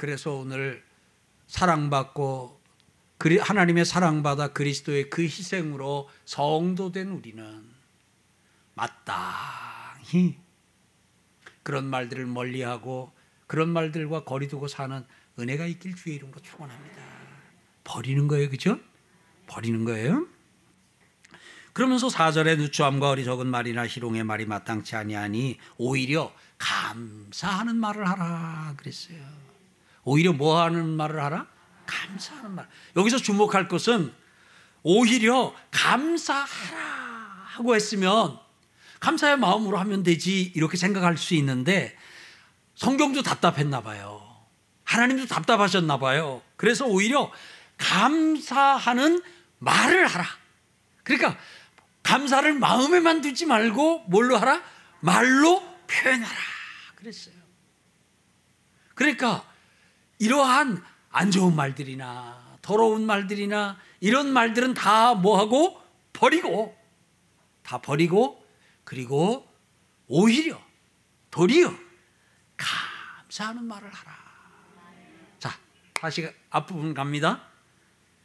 그래서 0.00 0.32
오늘 0.32 0.82
사랑받고 1.46 2.58
하나님의 3.18 3.84
사랑받아 3.84 4.54
그리스도의 4.54 5.10
그 5.10 5.20
희생으로 5.20 6.08
성도된 6.24 7.08
우리는 7.08 7.62
마땅히 8.72 10.38
그런 11.62 11.84
말들을 11.84 12.24
멀리하고 12.24 13.12
그런 13.46 13.68
말들과 13.68 14.24
거리두고 14.24 14.68
사는 14.68 15.04
은혜가 15.38 15.66
있길 15.66 15.94
주의 15.96 16.16
이름으로 16.16 16.40
축원합니다. 16.40 17.02
버리는 17.84 18.26
거예요, 18.26 18.48
그죠? 18.48 18.80
버리는 19.48 19.84
거예요. 19.84 20.26
그러면서 21.74 22.08
4절에 22.08 22.56
누추함과 22.56 23.10
어리석은 23.10 23.46
말이나 23.48 23.86
희롱의 23.86 24.24
말이 24.24 24.46
마땅치 24.46 24.96
아니하니 24.96 25.58
오히려 25.76 26.34
감사하는 26.56 27.76
말을 27.76 28.08
하라 28.08 28.72
그랬어요. 28.78 29.49
오히려 30.04 30.32
뭐 30.32 30.60
하는 30.60 30.88
말을 30.88 31.22
하라? 31.22 31.46
감사하는 31.86 32.52
말. 32.52 32.68
여기서 32.96 33.18
주목할 33.18 33.68
것은 33.68 34.12
오히려 34.82 35.54
감사하라 35.70 36.78
하고 37.44 37.74
했으면 37.74 38.38
감사의 39.00 39.38
마음으로 39.38 39.78
하면 39.78 40.02
되지 40.02 40.52
이렇게 40.54 40.76
생각할 40.76 41.16
수 41.16 41.34
있는데 41.34 41.96
성경도 42.74 43.22
답답했나 43.22 43.82
봐요. 43.82 44.26
하나님도 44.84 45.26
답답하셨나 45.26 45.98
봐요. 45.98 46.42
그래서 46.56 46.86
오히려 46.86 47.30
감사하는 47.78 49.22
말을 49.58 50.06
하라. 50.06 50.26
그러니까 51.02 51.38
감사를 52.02 52.52
마음에만 52.54 53.20
두지 53.20 53.46
말고 53.46 54.04
뭘로 54.08 54.36
하라? 54.36 54.62
말로 55.00 55.62
표현하라. 55.86 56.36
그랬어요. 56.96 57.34
그러니까 58.94 59.49
이러한 60.20 60.84
안 61.08 61.30
좋은 61.30 61.56
말들이나 61.56 62.58
더러운 62.62 63.06
말들이나 63.06 63.78
이런 64.00 64.32
말들은 64.32 64.74
다 64.74 65.14
뭐하고 65.14 65.82
버리고 66.12 66.76
다 67.62 67.78
버리고 67.78 68.46
그리고 68.84 69.48
오히려 70.06 70.60
도리어 71.30 71.72
감사하는 72.56 73.64
말을 73.64 73.88
하라. 73.88 74.18
자, 75.38 75.56
다시 75.94 76.28
앞부분 76.50 76.92
갑니다. 76.92 77.46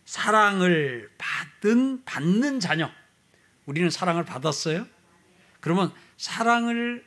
사랑을 0.03 1.09
받은 1.17 2.03
받는 2.03 2.59
자녀. 2.59 2.91
우리는 3.65 3.89
사랑을 3.89 4.25
받았어요. 4.25 4.85
그러면 5.61 5.93
사랑을 6.17 7.05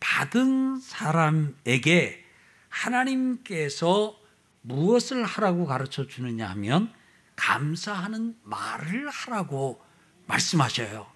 받은 0.00 0.80
사람에게 0.80 2.24
하나님께서 2.70 4.19
무엇을 4.62 5.24
하라고 5.24 5.66
가르쳐 5.66 6.06
주느냐 6.06 6.48
하면 6.50 6.92
감사하는 7.36 8.34
말을 8.42 9.08
하라고 9.08 9.80
말씀하셔요. 10.26 11.06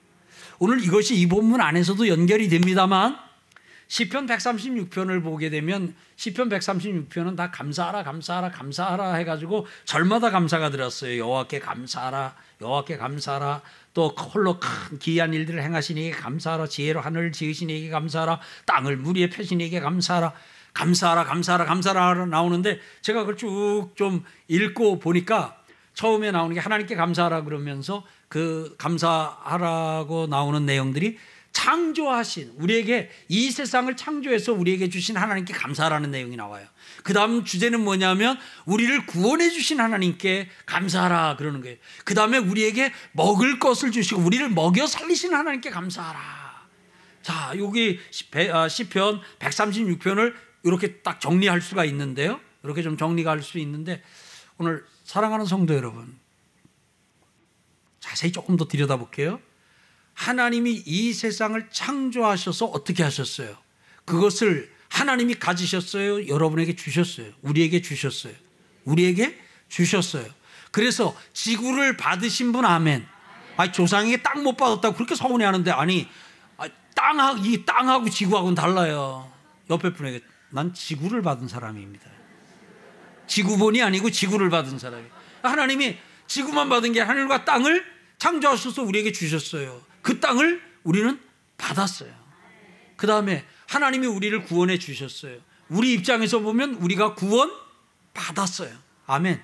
오늘 0.58 0.82
이것이 0.82 1.14
이 1.16 1.26
본문 1.26 1.60
안에서도 1.60 2.08
연결이 2.08 2.48
됩니다만 2.48 3.18
시편 3.86 4.26
136편을 4.26 5.22
보게 5.22 5.50
되면 5.50 5.94
시편 6.16 6.48
136편은 6.48 7.36
다 7.36 7.50
감사하라 7.50 8.02
감사하라 8.02 8.50
감사하라 8.50 9.14
해 9.14 9.24
가지고 9.24 9.66
절마다 9.84 10.30
감사가 10.30 10.70
들었어요. 10.70 11.18
여호와께 11.18 11.58
감사하라. 11.58 12.34
여호와께 12.60 12.96
감사하라. 12.96 13.62
또 13.92 14.08
홀로 14.08 14.58
큰 14.58 14.98
기이한 14.98 15.34
일들을 15.34 15.62
이에게 15.98 16.16
감사하라. 16.16 16.66
지혜로 16.66 17.00
하늘을 17.00 17.32
이에게 17.70 17.90
감사하라. 17.90 18.40
땅을 18.66 18.96
펴신 19.28 19.60
이에게 19.60 19.80
감사하라. 19.80 20.32
감사하라, 20.74 21.24
감사하라, 21.24 21.64
감사하라 21.64 22.26
나오는데 22.26 22.80
제가 23.00 23.20
그걸 23.20 23.36
쭉 23.36 23.94
좀 23.94 24.24
읽고 24.48 24.98
보니까 24.98 25.56
처음에 25.94 26.32
나오는 26.32 26.54
게 26.54 26.60
하나님께 26.60 26.96
감사하라 26.96 27.44
그러면서 27.44 28.04
그 28.28 28.74
감사하라고 28.78 30.26
나오는 30.26 30.66
내용들이 30.66 31.18
창조하신 31.52 32.54
우리에게 32.56 33.10
이 33.28 33.50
세상을 33.52 33.96
창조해서 33.96 34.52
우리에게 34.52 34.88
주신 34.88 35.16
하나님께 35.16 35.54
감사하라는 35.54 36.10
내용이 36.10 36.34
나와요. 36.34 36.66
그 37.04 37.12
다음 37.12 37.44
주제는 37.44 37.80
뭐냐면 37.84 38.36
우리를 38.64 39.06
구원해 39.06 39.48
주신 39.48 39.80
하나님께 39.80 40.48
감사하라 40.66 41.36
그러는 41.36 41.60
거예요. 41.60 41.76
그 42.04 42.14
다음에 42.14 42.38
우리에게 42.38 42.92
먹을 43.12 43.60
것을 43.60 43.92
주시고 43.92 44.20
우리를 44.20 44.48
먹여 44.48 44.88
살리신 44.88 45.32
하나님께 45.32 45.70
감사하라. 45.70 46.20
자, 47.22 47.52
여기 47.56 48.00
시편 48.10 49.20
136편을 49.38 50.34
이렇게 50.64 50.96
딱 51.02 51.20
정리할 51.20 51.60
수가 51.60 51.84
있는데요. 51.84 52.40
이렇게 52.62 52.82
좀 52.82 52.96
정리가 52.96 53.30
할 53.30 53.42
수 53.42 53.58
있는데 53.58 54.02
오늘 54.58 54.84
사랑하는 55.04 55.44
성도 55.46 55.74
여러분 55.74 56.18
자세히 58.00 58.32
조금 58.32 58.56
더 58.56 58.66
들여다볼게요. 58.66 59.40
하나님이 60.14 60.82
이 60.86 61.12
세상을 61.12 61.68
창조하셔서 61.70 62.66
어떻게 62.66 63.02
하셨어요? 63.02 63.56
그것을 64.04 64.72
하나님이 64.88 65.34
가지셨어요? 65.34 66.28
여러분에게 66.28 66.76
주셨어요? 66.76 67.32
우리에게 67.42 67.82
주셨어요? 67.82 68.32
우리에게 68.84 69.38
주셨어요. 69.68 70.26
그래서 70.70 71.16
지구를 71.32 71.96
받으신 71.96 72.52
분 72.52 72.64
아멘. 72.64 73.06
아니 73.56 73.72
조상에게 73.72 74.22
땅 74.22 74.42
못 74.44 74.56
받았다고 74.56 74.94
그렇게 74.94 75.14
서운해 75.14 75.44
하는데 75.44 75.70
아니 75.70 76.08
땅하고 76.94 77.44
이 77.44 77.64
땅하고 77.64 78.08
지구하고는 78.08 78.54
달라요. 78.54 79.30
옆에 79.68 79.92
분에게 79.92 80.20
난 80.54 80.72
지구를 80.72 81.20
받은 81.22 81.48
사람입니다. 81.48 82.08
지구본이 83.26 83.82
아니고 83.82 84.10
지구를 84.10 84.50
받은 84.50 84.78
사람이. 84.78 85.04
하나님이 85.42 85.98
지구만 86.28 86.68
받은 86.68 86.92
게 86.92 87.00
하늘과 87.00 87.44
땅을 87.44 87.84
창조하셔서 88.18 88.84
우리에게 88.84 89.10
주셨어요. 89.10 89.82
그 90.00 90.20
땅을 90.20 90.62
우리는 90.84 91.18
받았어요. 91.58 92.14
그 92.96 93.08
다음에 93.08 93.44
하나님이 93.66 94.06
우리를 94.06 94.44
구원해 94.44 94.78
주셨어요. 94.78 95.38
우리 95.68 95.92
입장에서 95.92 96.38
보면 96.38 96.74
우리가 96.74 97.14
구원 97.14 97.50
받았어요. 98.14 98.70
아멘. 99.06 99.42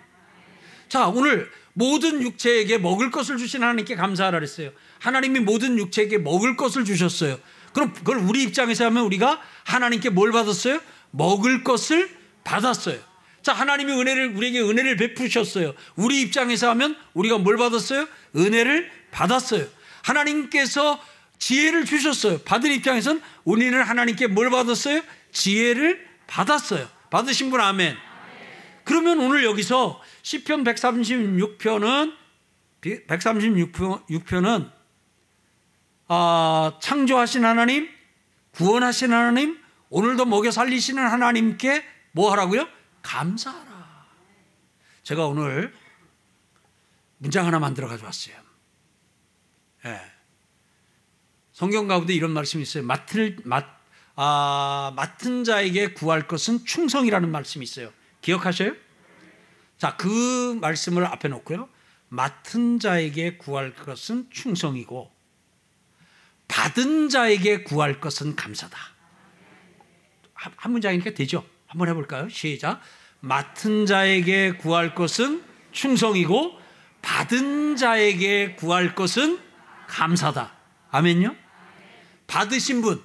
자, 0.88 1.09
오늘 1.09 1.51
모든 1.73 2.23
육체에게 2.23 2.79
먹을 2.79 3.11
것을 3.11 3.37
주신 3.37 3.64
하나님께 3.64 3.96
감사하라 3.96 4.38
그랬어요. 4.38 4.70
하나님이 5.01 5.40
모든 5.40 5.77
육체에게 5.77 6.18
먹을 6.18 6.57
것을 6.57 6.85
주셨어요. 6.85 7.37
그럼 7.73 7.92
그걸 7.92 8.18
우리 8.18 8.42
입장에서 8.42 8.85
하면 8.87 9.05
우리가 9.05 9.40
하나님께 9.64 10.11
뭘 10.11 10.33
받았어요? 10.33 10.81
먹을 11.11 11.64
것을 11.64 12.11
받았어요. 12.44 12.99
자, 13.42 13.53
하나님이 13.53 13.92
은혜를 13.92 14.37
우리에게 14.37 14.61
은혜를 14.61 14.96
베푸셨어요. 14.96 15.75
우리 15.96 16.20
입장에서 16.20 16.68
하면 16.70 16.96
우리가 17.14 17.38
뭘 17.38 17.57
받았어요? 17.57 18.07
은혜를 18.37 18.90
받았어요. 19.11 19.66
하나님께서 20.03 21.01
지혜를 21.38 21.87
주셨어요. 21.87 22.38
받은 22.38 22.70
입장에서는 22.70 23.23
우리는 23.44 23.83
하나님께 23.83 24.27
뭘 24.27 24.51
받았어요? 24.51 25.03
지혜를 25.33 26.07
받았어요. 26.27 26.87
받으신 27.11 27.51
분 27.51 27.61
아멘. 27.61 27.96
그러면 28.85 29.20
오늘 29.20 29.44
여기서 29.44 30.01
시편 30.23 30.64
136편은 30.64 32.14
136편은 32.83 34.70
아, 36.09 36.73
창조하신 36.81 37.44
하나님, 37.44 37.88
구원하신 38.53 39.12
하나님, 39.12 39.57
오늘도 39.90 40.24
먹여 40.24 40.50
살리시는 40.50 41.05
하나님께 41.05 41.85
뭐 42.12 42.33
하라고요? 42.33 42.66
감사하라. 43.03 44.07
제가 45.03 45.26
오늘 45.26 45.74
문장 47.18 47.46
하나 47.46 47.59
만들어 47.59 47.88
가져왔어요. 47.88 48.37
예. 49.87 50.00
성경 51.53 51.88
가운데 51.88 52.14
이런 52.14 52.31
말씀이 52.31 52.62
있어요. 52.62 52.85
맡을, 52.85 53.37
맡, 53.44 53.81
아, 54.16 54.92
맡은 54.96 55.44
자에게 55.44 55.92
구할 55.92 56.26
것은 56.26 56.64
충성이라는 56.64 57.31
말씀이 57.31 57.62
있어요. 57.62 57.92
기억하셔요? 58.22 58.74
자, 59.76 59.96
그 59.96 60.59
말씀을 60.61 61.05
앞에 61.05 61.29
놓고요. 61.29 61.68
맡은 62.09 62.79
자에게 62.79 63.37
구할 63.38 63.74
것은 63.74 64.31
충성이고, 64.31 65.11
받은 66.48 67.09
자에게 67.09 67.62
구할 67.62 68.00
것은 68.00 68.37
감사다. 68.37 68.79
한, 70.40 70.53
한 70.57 70.72
문장이니까 70.72 71.11
되죠? 71.11 71.46
한번 71.66 71.88
해볼까요? 71.88 72.31
시작. 72.31 72.81
맡은 73.20 73.85
자에게 73.85 74.53
구할 74.53 74.94
것은 74.94 75.44
충성이고 75.70 76.59
받은 77.03 77.76
자에게 77.76 78.55
구할 78.55 78.94
것은 78.94 79.38
감사다. 79.87 80.55
아멘요? 80.90 81.37
받으신 82.26 82.81
분, 82.81 83.05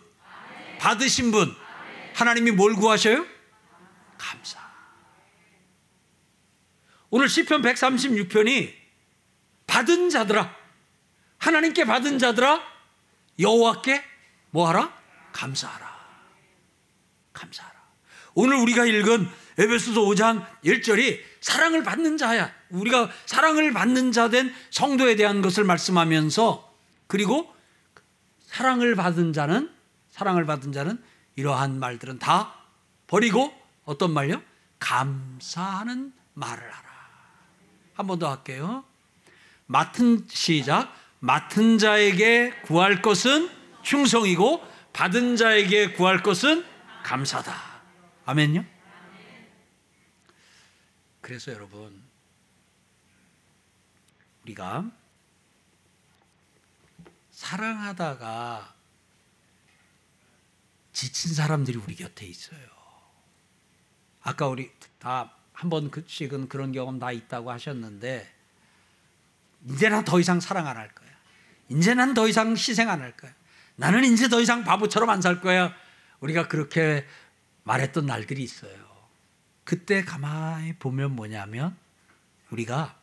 받으신 0.80 1.32
분, 1.32 1.54
하나님이 2.14 2.52
뭘 2.52 2.74
구하셔요? 2.74 3.26
감사. 4.18 4.60
오늘 7.10 7.28
시편 7.28 7.62
136편이 7.62 8.74
받은 9.68 10.10
자들아, 10.10 10.56
하나님께 11.40 11.84
받은 11.84 12.18
자들아, 12.18 12.62
여호와께 13.40 14.04
뭐하라? 14.52 14.94
감사하라. 15.34 15.85
감사하라. 17.36 17.76
오늘 18.34 18.58
우리가 18.58 18.86
읽은 18.86 19.30
에베소서 19.58 20.02
5장 20.02 20.46
1절이 20.66 21.20
사랑을 21.40 21.84
받는 21.84 22.18
자야. 22.18 22.52
우리가 22.70 23.10
사랑을 23.26 23.72
받는 23.72 24.12
자 24.12 24.30
된 24.30 24.54
성도에 24.72 25.16
대한 25.16 25.42
것을 25.42 25.64
말씀하면서 25.64 26.74
그리고 27.08 27.54
사랑을 28.48 28.96
받은 28.96 29.32
자는 29.34 29.72
사랑을 30.10 30.46
받은 30.46 30.72
자는 30.72 31.02
이러한 31.36 31.80
말들은 31.80 32.20
다 32.20 32.54
버리고 33.08 33.54
어떤 33.86 34.12
말요? 34.14 34.42
감사하는 34.80 36.14
말을 36.34 36.64
하라. 36.64 36.86
한 37.96 38.08
번 38.08 38.20
더 38.20 38.30
할게요. 38.32 38.84
맡은 39.68 40.26
시작. 40.28 40.94
맡은 41.20 41.78
자에게 41.78 42.52
구할 42.66 43.02
것은 43.02 43.50
충성이고 43.84 44.62
받은 44.94 45.38
자에게 45.38 45.94
구할 45.94 46.22
것은 46.24 46.66
감사다. 47.06 47.54
아멘요? 48.26 48.66
그래서 51.22 51.52
여러분, 51.52 52.04
우리가 54.44 54.90
사랑하다가 57.30 58.74
지친 60.94 61.34
사람들이 61.36 61.78
우리 61.78 61.96
곁에 61.96 62.26
있어요. 62.26 62.60
아까 64.22 64.48
우리 64.48 64.72
다 65.00 65.32
한 65.54 65.70
번씩은 65.70 66.50
그런 66.50 66.74
경험 66.74 67.00
다 67.00 67.14
있다고 67.14 67.50
하셨는데, 67.50 68.30
이제는 69.70 70.04
더 70.04 70.20
이상 70.20 70.42
사랑 70.42 70.68
안 70.68 70.76
할 70.76 70.94
거야. 70.94 71.10
이제는 71.70 72.14
더 72.14 72.28
이상 72.28 72.52
희생 72.58 72.90
안 72.90 73.02
할 73.02 73.16
거야. 73.16 73.32
나는 73.78 74.04
이제 74.04 74.28
더 74.28 74.42
이상 74.42 74.66
바보처럼 74.66 75.10
안 75.10 75.22
살 75.22 75.40
거야. 75.40 75.74
우리가 76.20 76.48
그렇게 76.48 77.06
말했던 77.64 78.06
날들이 78.06 78.44
있어요. 78.44 78.86
그때 79.64 80.04
가만히 80.04 80.78
보면 80.78 81.16
뭐냐면 81.16 81.76
우리가 82.52 82.98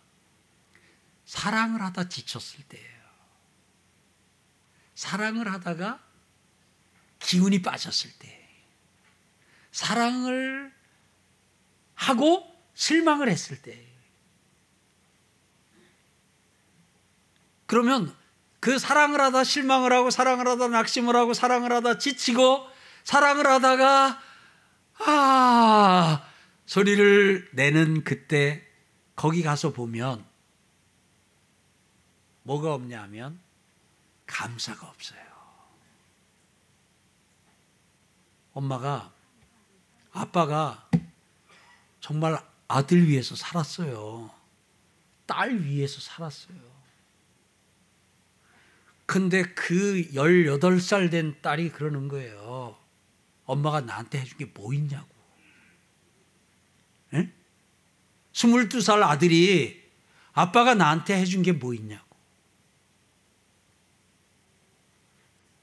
사랑을 1.24 1.82
하다 1.82 2.08
지쳤을 2.08 2.64
때예요. 2.68 3.02
사랑을 4.94 5.52
하다가 5.52 6.00
기운이 7.18 7.62
빠졌을 7.62 8.10
때. 8.18 8.38
사랑을 9.72 10.72
하고 11.94 12.52
실망을 12.74 13.28
했을 13.28 13.60
때. 13.62 13.86
그러면 17.66 18.14
그 18.60 18.78
사랑을 18.78 19.20
하다 19.20 19.44
실망을 19.44 19.92
하고 19.92 20.10
사랑을 20.10 20.46
하다 20.46 20.68
낙심을 20.68 21.16
하고 21.16 21.34
사랑을 21.34 21.72
하다 21.72 21.98
지치고 21.98 22.71
사랑을 23.04 23.46
하다가 23.46 24.22
아 24.98 26.28
소리를 26.66 27.48
내는 27.52 28.04
그때 28.04 28.62
거기 29.16 29.42
가서 29.42 29.72
보면 29.72 30.24
뭐가 32.44 32.74
없냐 32.74 33.02
하면 33.02 33.38
감사가 34.26 34.88
없어요. 34.88 35.20
엄마가 38.54 39.12
아빠가 40.12 40.88
정말 42.00 42.38
아들 42.68 43.08
위해서 43.08 43.34
살았어요. 43.36 44.30
딸 45.26 45.54
위해서 45.62 46.00
살았어요. 46.00 46.56
근데 49.06 49.42
그 49.42 50.08
18살 50.14 51.10
된 51.10 51.36
딸이 51.42 51.70
그러는 51.70 52.08
거예요. 52.08 52.81
엄마가 53.46 53.80
나한테 53.80 54.20
해준 54.20 54.38
게 54.38 54.46
뭐 54.54 54.72
있냐고. 54.74 55.08
에? 57.14 57.28
22살 58.32 59.02
아들이 59.02 59.82
아빠가 60.32 60.74
나한테 60.74 61.16
해준 61.18 61.42
게 61.42 61.52
뭐 61.52 61.74
있냐고. 61.74 62.06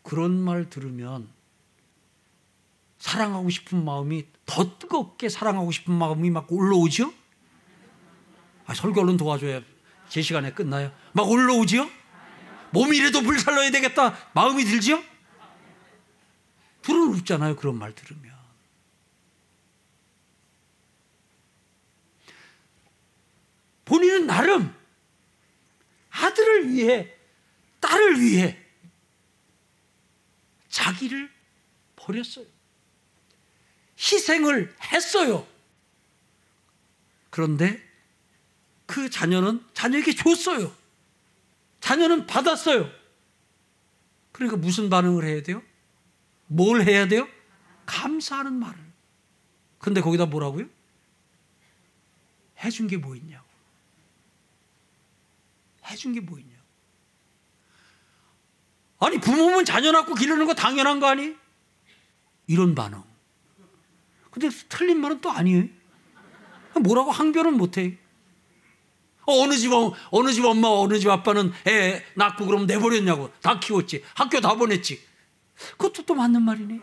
그런 0.03 0.39
말 0.39 0.69
들으면 0.69 1.29
사랑하고 2.97 3.49
싶은 3.49 3.83
마음이 3.85 4.25
더 4.45 4.77
뜨겁게 4.79 5.29
사랑하고 5.29 5.71
싶은 5.71 5.93
마음이 5.93 6.29
막 6.31 6.51
올라오죠? 6.51 7.13
아, 8.65 8.73
설교 8.73 9.01
얼른 9.01 9.17
도와줘야 9.17 9.61
제 10.09 10.21
시간에 10.21 10.51
끝나요. 10.51 10.91
막 11.13 11.29
올라오지요? 11.29 11.87
몸이라도 12.71 13.21
불살러야 13.21 13.71
되겠다 13.71 14.15
마음이 14.33 14.63
들지요? 14.63 15.01
불은 16.89 17.19
없잖아요. 17.19 17.55
그런 17.55 17.77
말 17.77 17.93
들으면. 17.93 18.37
본인은 23.85 24.27
나름 24.27 24.75
아들을 26.09 26.69
위해 26.69 27.15
딸을 27.79 28.19
위해 28.19 28.57
자기를 30.69 31.31
버렸어요. 31.95 32.45
희생을 33.97 34.75
했어요. 34.91 35.47
그런데 37.29 37.83
그 38.85 39.09
자녀는 39.09 39.63
자녀에게 39.73 40.15
줬어요. 40.15 40.75
자녀는 41.81 42.27
받았어요. 42.27 42.89
그러니까 44.31 44.57
무슨 44.57 44.89
반응을 44.89 45.25
해야 45.25 45.43
돼요? 45.43 45.63
뭘 46.51 46.81
해야 46.81 47.07
돼요? 47.07 47.27
감사하는 47.85 48.53
말을. 48.53 48.77
근데 49.79 50.01
거기다 50.01 50.25
뭐라고요? 50.25 50.65
해준 52.63 52.87
게 52.87 52.97
뭐 52.97 53.15
있냐고. 53.15 53.45
해준 55.87 56.13
게 56.13 56.19
뭐 56.19 56.37
있냐고. 56.39 56.59
아니 58.99 59.19
부모면 59.19 59.63
자녀 59.63 59.91
낳고 59.91 60.13
기르는 60.15 60.45
거 60.45 60.53
당연한 60.53 60.99
거 60.99 61.07
아니? 61.07 61.35
이런 62.47 62.75
반응. 62.75 63.03
근데 64.31 64.49
틀린 64.67 64.99
말은 64.99 65.21
또 65.21 65.31
아니에요. 65.31 65.65
뭐라고 66.81 67.11
항변은 67.11 67.53
못 67.57 67.77
해. 67.77 67.97
어, 69.25 69.33
어느 69.43 69.55
집 69.55 69.71
어느 69.71 70.31
집 70.33 70.43
엄마 70.43 70.67
어느 70.67 70.97
집 70.99 71.09
아빠는 71.09 71.53
애 71.67 72.03
낳고 72.15 72.45
그럼 72.47 72.65
내버렸냐고 72.65 73.31
다 73.41 73.59
키웠지 73.59 74.03
학교 74.15 74.41
다 74.41 74.55
보냈지 74.55 74.99
그것도 75.71 76.05
또 76.05 76.15
맞는 76.15 76.41
말이네. 76.41 76.81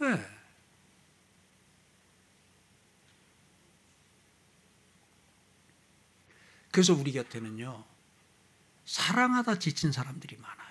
네. 0.00 0.34
그래서 6.70 6.92
우리 6.92 7.12
곁에는요 7.12 7.84
사랑하다 8.84 9.58
지친 9.60 9.92
사람들이 9.92 10.36
많아요. 10.36 10.64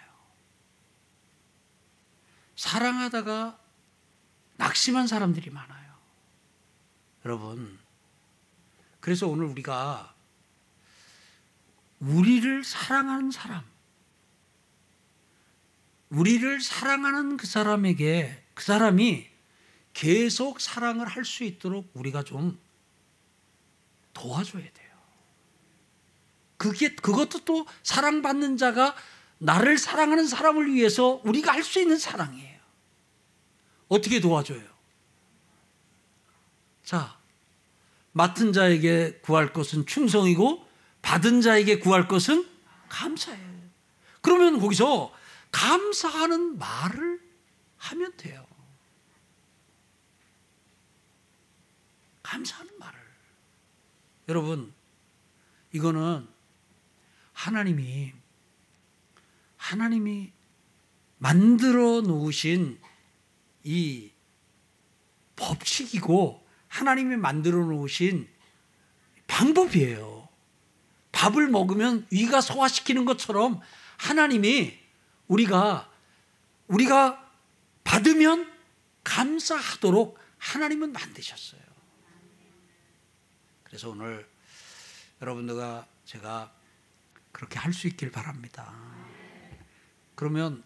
사랑하다가 2.56 3.60
낙심한 4.58 5.08
사람들이 5.08 5.50
많아요. 5.50 5.94
여러분, 7.26 7.80
그래서 9.00 9.28
오늘 9.28 9.46
우리가 9.46 10.14
우리를 12.00 12.64
사랑하는 12.64 13.32
사람, 13.32 13.64
우리를 16.14 16.62
사랑하는 16.62 17.38
그 17.38 17.48
사람에게 17.48 18.44
그 18.54 18.64
사람이 18.64 19.28
계속 19.94 20.62
사랑을 20.62 21.08
할 21.08 21.26
수 21.26 21.44
있도록 21.44 21.90
우리가 21.94 22.24
좀 22.24 22.60
도와줘야 24.14 24.64
돼요. 24.64 24.94
그게 26.58 26.94
그것도 26.96 27.40
또 27.46 27.66
사랑받는 27.82 28.58
자가 28.58 28.96
나를 29.40 29.78
사랑하는 29.78 30.28
사람을 30.28 30.72
위해서 30.74 31.20
우리가 31.24 31.52
할 31.52 31.64
수 31.64 31.80
있는 31.80 31.98
사랑이에요. 31.98 32.60
어떻게 33.88 34.20
도와줘요? 34.20 34.64
자, 36.84 37.18
맡은 38.12 38.54
자에게 38.54 39.20
구할 39.24 39.52
것은 39.52 39.86
충성이고 39.86 40.68
받은 41.02 41.42
자에게 41.42 41.80
구할 41.80 42.08
것은 42.08 42.48
감사예요. 42.90 43.54
그러면 44.22 44.60
거기서 44.60 45.12
감사하는 45.54 46.58
말을 46.58 47.22
하면 47.78 48.18
돼요. 48.18 48.46
감사하는 52.24 52.78
말을. 52.80 53.00
여러분, 54.28 54.74
이거는 55.72 56.28
하나님이 57.34 58.14
하나님이 59.58 60.34
만들어 61.20 62.02
놓으신 62.02 62.80
이 63.64 64.12
법칙이고 65.36 66.46
하나님이 66.68 67.16
만들어 67.18 67.60
놓으신 67.66 68.28
방법이에요. 69.28 70.28
밥을 71.12 71.48
먹으면 71.48 72.08
위가 72.12 72.42
소화시키는 72.42 73.06
것처럼 73.06 73.62
하나님이 73.98 74.83
우리가 75.28 75.90
우리가 76.68 77.32
받으면 77.84 78.52
감사하도록 79.04 80.18
하나님은 80.38 80.94
만드셨어요. 80.94 81.62
그래서 83.64 83.90
오늘 83.90 84.28
여러분들과 85.22 85.88
제가 86.06 86.54
그렇게 87.32 87.60
할 87.60 87.74
수 87.74 87.88
있길 87.88 88.12
바랍니다. 88.12 88.74
그러면 90.16 90.64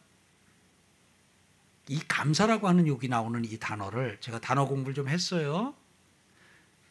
이 1.88 2.00
감사라고 2.08 2.68
하는 2.68 2.88
여기 2.88 3.08
나오는 3.08 3.44
이 3.46 3.58
단어를 3.58 4.20
제가 4.20 4.40
단어 4.40 4.66
공부를 4.66 4.94
좀 4.94 5.08
했어요. 5.08 5.74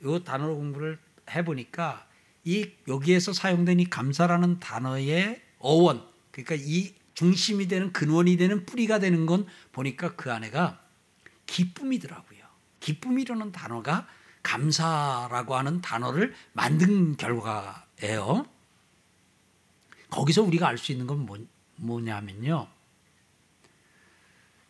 이 0.02 0.20
단어 0.24 0.46
공부를 0.48 0.98
해보니까 1.30 2.06
이 2.44 2.70
여기에서 2.88 3.32
사용된 3.32 3.80
이 3.80 3.84
감사라는 3.84 4.60
단어의 4.60 5.42
어원 5.58 6.06
그러니까 6.30 6.54
이 6.58 6.94
중심이 7.16 7.66
되는 7.66 7.92
근원이 7.92 8.36
되는 8.36 8.66
뿌리가 8.66 8.98
되는 8.98 9.24
건 9.24 9.46
보니까 9.72 10.14
그 10.16 10.30
안에가 10.32 10.78
기쁨이더라고요. 11.46 12.44
기쁨이라는 12.80 13.52
단어가 13.52 14.06
감사라고 14.42 15.56
하는 15.56 15.80
단어를 15.80 16.34
만든 16.52 17.16
결과예요. 17.16 18.46
거기서 20.10 20.42
우리가 20.42 20.68
알 20.68 20.76
수 20.76 20.92
있는 20.92 21.06
건 21.06 21.24
뭐, 21.24 21.38
뭐냐면요. 21.76 22.68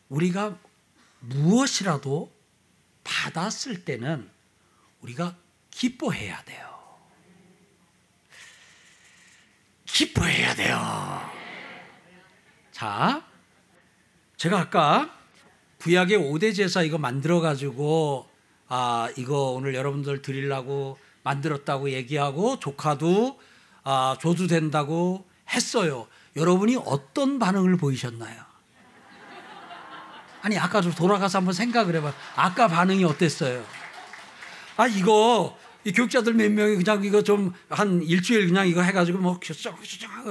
우리가 0.09 0.57
무엇이라도 1.19 2.33
받았을 3.03 3.85
때는 3.85 4.31
우리가 5.01 5.37
기뻐해야 5.71 6.45
돼요. 6.45 6.65
기뻐해야 9.85 10.55
돼요. 10.55 11.36
자, 12.77 13.23
제가 14.37 14.61
아까 14.61 15.11
구약의 15.81 16.19
5대 16.19 16.55
제사 16.55 16.83
이거 16.83 16.99
만들어 16.99 17.41
가지고 17.41 18.29
아, 18.69 19.09
이거 19.17 19.53
오늘 19.53 19.75
여러분들 19.75 20.21
드리려고 20.21 20.99
만들었다고 21.23 21.89
얘기하고 21.93 22.59
조카도 22.61 23.41
아, 23.83 24.19
줘도 24.21 24.47
된다고 24.47 25.25
했어요. 25.49 26.07
여러분이 26.37 26.77
어떤 26.85 27.39
반응을 27.39 27.79
보이셨나요? 27.79 28.43
아니 30.43 30.59
아까 30.59 30.83
좀 30.83 30.93
돌아가서 30.93 31.39
한번 31.39 31.55
생각을 31.55 31.95
해봐. 31.95 32.13
아까 32.35 32.69
반응이 32.69 33.05
어땠어요? 33.05 33.65
아 34.77 34.87
이거 34.87 35.59
이 35.87 35.93
교육자들 35.93 36.35
몇 36.35 36.51
명이 36.51 36.77
그냥 36.77 37.05
이거 37.05 37.23
좀 37.23 37.53
한 37.71 38.03
일주일 38.03 38.49
그냥 38.49 38.67
이거 38.67 38.83
해가지고 38.83 39.19
뭐 39.19 39.39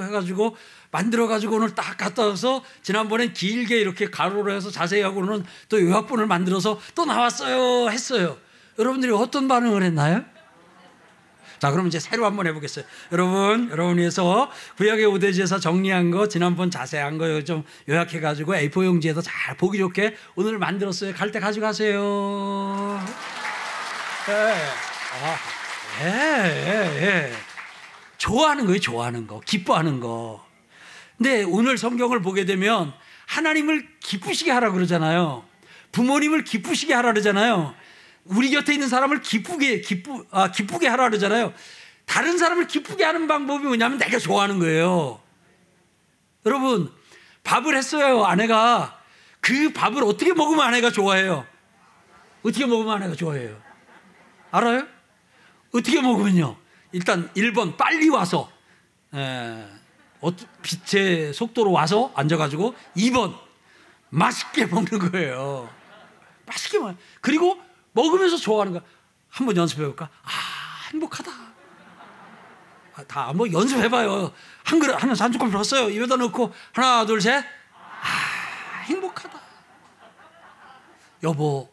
해가지고 0.02 0.56
만들어가지고 0.90 1.56
오늘 1.56 1.74
딱 1.74 1.96
갔다 1.96 2.26
와서 2.26 2.62
지난번엔 2.82 3.32
길게 3.32 3.78
이렇게 3.80 4.10
가로로 4.10 4.52
해서 4.52 4.70
자세히 4.70 5.00
하고는 5.02 5.44
또 5.70 5.80
요약본을 5.80 6.26
만들어서 6.26 6.78
또 6.94 7.04
나왔어요 7.06 7.90
했어요. 7.90 8.36
여러분들이 8.78 9.12
어떤 9.12 9.48
반응을 9.48 9.82
했나요? 9.82 10.24
자, 11.58 11.70
그럼 11.70 11.86
이제 11.86 11.98
새로 11.98 12.26
한번 12.26 12.46
해보겠어요. 12.48 12.84
여러분, 13.12 13.70
여러분 13.70 13.96
위해서 13.96 14.50
구약의 14.76 15.06
5대 15.06 15.34
제사 15.34 15.58
정리한 15.58 16.10
거, 16.10 16.28
지난번 16.28 16.70
자세한 16.70 17.16
거 17.16 17.42
좀 17.44 17.64
요약해가지고 17.88 18.54
A4 18.54 18.84
용지에도 18.84 19.22
잘 19.22 19.56
보기 19.56 19.78
좋게 19.78 20.16
오늘 20.34 20.58
만들었어요. 20.58 21.14
갈 21.14 21.32
때 21.32 21.40
가져가세요. 21.40 23.00
예. 24.28 24.95
아, 25.22 25.38
예, 26.02 26.06
예, 26.06 27.06
예. 27.06 27.32
좋아하는 28.18 28.66
거예요, 28.66 28.78
좋아하는 28.80 29.26
거. 29.26 29.40
기뻐하는 29.40 30.00
거. 30.00 30.44
근데 31.16 31.42
오늘 31.42 31.78
성경을 31.78 32.20
보게 32.20 32.44
되면 32.44 32.92
하나님을 33.26 33.88
기쁘시게 34.00 34.50
하라 34.50 34.72
그러잖아요. 34.72 35.44
부모님을 35.92 36.44
기쁘시게 36.44 36.92
하라 36.92 37.12
그러잖아요. 37.12 37.74
우리 38.24 38.50
곁에 38.50 38.74
있는 38.74 38.88
사람을 38.88 39.22
기쁘게 39.22 39.80
기쁘 39.80 40.26
아, 40.30 40.50
기쁘게 40.50 40.86
하라 40.88 41.08
그러잖아요. 41.08 41.54
다른 42.04 42.36
사람을 42.36 42.66
기쁘게 42.66 43.04
하는 43.04 43.26
방법이 43.26 43.64
뭐냐면 43.64 43.98
내가 43.98 44.18
좋아하는 44.18 44.58
거예요. 44.58 45.20
여러분 46.44 46.92
밥을 47.42 47.76
했어요 47.76 48.24
아내가 48.24 49.00
그 49.40 49.72
밥을 49.72 50.02
어떻게 50.04 50.32
먹으면 50.32 50.66
아내가 50.66 50.90
좋아해요? 50.90 51.46
어떻게 52.42 52.66
먹으면 52.66 52.94
아내가 52.94 53.14
좋아해요? 53.14 53.60
알아요? 54.50 54.86
어떻게 55.76 56.00
먹으면요? 56.00 56.56
일단 56.92 57.30
1번 57.34 57.76
빨리 57.76 58.08
와서 58.08 58.50
에, 59.14 59.66
빛의 60.62 61.34
속도로 61.34 61.72
와서 61.72 62.10
앉아가지고 62.14 62.74
2번 62.96 63.38
맛있게 64.10 64.66
먹는 64.72 65.10
거예요. 65.10 65.68
맛있게 66.46 66.78
먹. 66.78 66.96
그리고 67.20 67.60
먹으면서 67.92 68.36
좋아하는 68.36 68.72
거 68.72 68.80
한번 69.28 69.56
연습해 69.56 69.84
볼까? 69.84 70.08
아 70.22 70.28
행복하다. 70.92 71.30
아, 72.94 73.04
다 73.04 73.28
한번 73.28 73.52
연습해봐요. 73.52 74.32
한 74.64 74.78
그릇 74.78 74.94
하나 74.94 75.12
한 75.18 75.32
숟갈 75.32 75.50
넣었어요. 75.50 75.90
입에다 75.90 76.16
넣고 76.16 76.52
하나 76.72 77.04
둘 77.04 77.20
셋. 77.20 77.44
아 77.74 78.82
행복하다. 78.84 79.38
여보, 81.22 81.70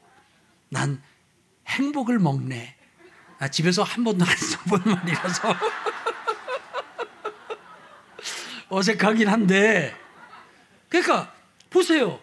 난 0.69 1.01
행복을 1.67 2.19
먹네. 2.19 2.82
아, 3.43 3.49
집에서 3.49 3.83
한 3.83 4.05
번도 4.05 4.23
안 4.23 4.37
써본 4.37 4.83
말이라서 4.85 5.53
어색하긴 8.69 9.27
한데. 9.27 9.93
그러니까 10.87 11.33
보세요. 11.69 12.21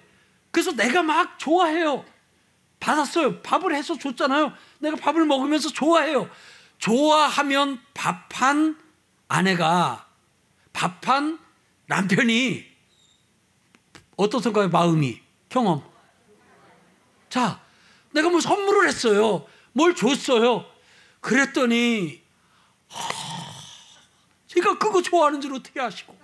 그래서 0.50 0.72
내가 0.72 1.02
막 1.02 1.38
좋아해요. 1.38 2.06
받았어요. 2.80 3.42
밥을 3.42 3.74
해서 3.74 3.98
줬잖아요. 3.98 4.54
내가 4.78 4.96
밥을 4.96 5.26
먹으면서 5.26 5.70
좋아해요. 5.70 6.30
좋아하면 6.78 7.82
밥한 7.92 8.78
아내가 9.28 10.08
밥한 10.72 11.38
남편이 11.84 12.64
어떻을까요? 14.16 14.70
마음이 14.70 15.20
경험. 15.50 15.82
자, 17.28 17.60
내가 18.12 18.30
뭐 18.30 18.40
선물을 18.40 18.88
했어요. 18.88 19.46
뭘 19.74 19.94
줬어요. 19.94 20.79
그랬더니 21.20 22.22
하, 22.88 23.12
제가 24.46 24.78
그거 24.78 25.24
하는 25.24 25.40
줄 25.40 25.54
어떻게 25.54 25.80
아시고 25.80 26.16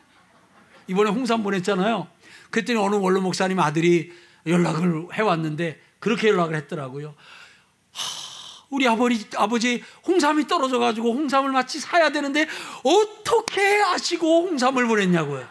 이번에 0.89 1.11
홍삼 1.11 1.43
보냈잖아요. 1.43 2.09
그랬더니 2.51 2.79
어느 2.79 2.97
원로 2.97 3.21
목사님 3.21 3.61
아들이 3.61 4.13
연락을 4.47 5.09
해왔는데 5.13 5.81
그렇게 5.99 6.29
연락을 6.29 6.55
했더라고요. 6.57 7.15
하, 7.93 8.67
우리 8.71 8.89
아버지 8.89 9.27
아버지 9.37 9.83
홍삼이 10.07 10.47
떨어져 10.47 10.79
가지고 10.79 11.13
홍삼을 11.13 11.53
마치 11.53 11.79
사야 11.79 12.11
되는데 12.11 12.49
어떻게 12.83 13.83
아시고 13.83 14.49
홍삼을 14.49 14.87
보냈냐고요. 14.87 15.47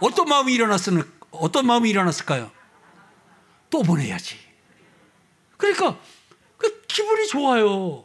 어떤 0.00 0.28
마음이 0.28 0.52
일어났을 0.52 1.04
어떤 1.30 1.66
마음이 1.66 1.90
일어났을까요? 1.90 2.50
또 3.70 3.82
보내야지. 3.82 4.36
그러니까 5.56 5.98
그 6.56 6.82
기분이 6.86 7.26
좋아요. 7.26 8.04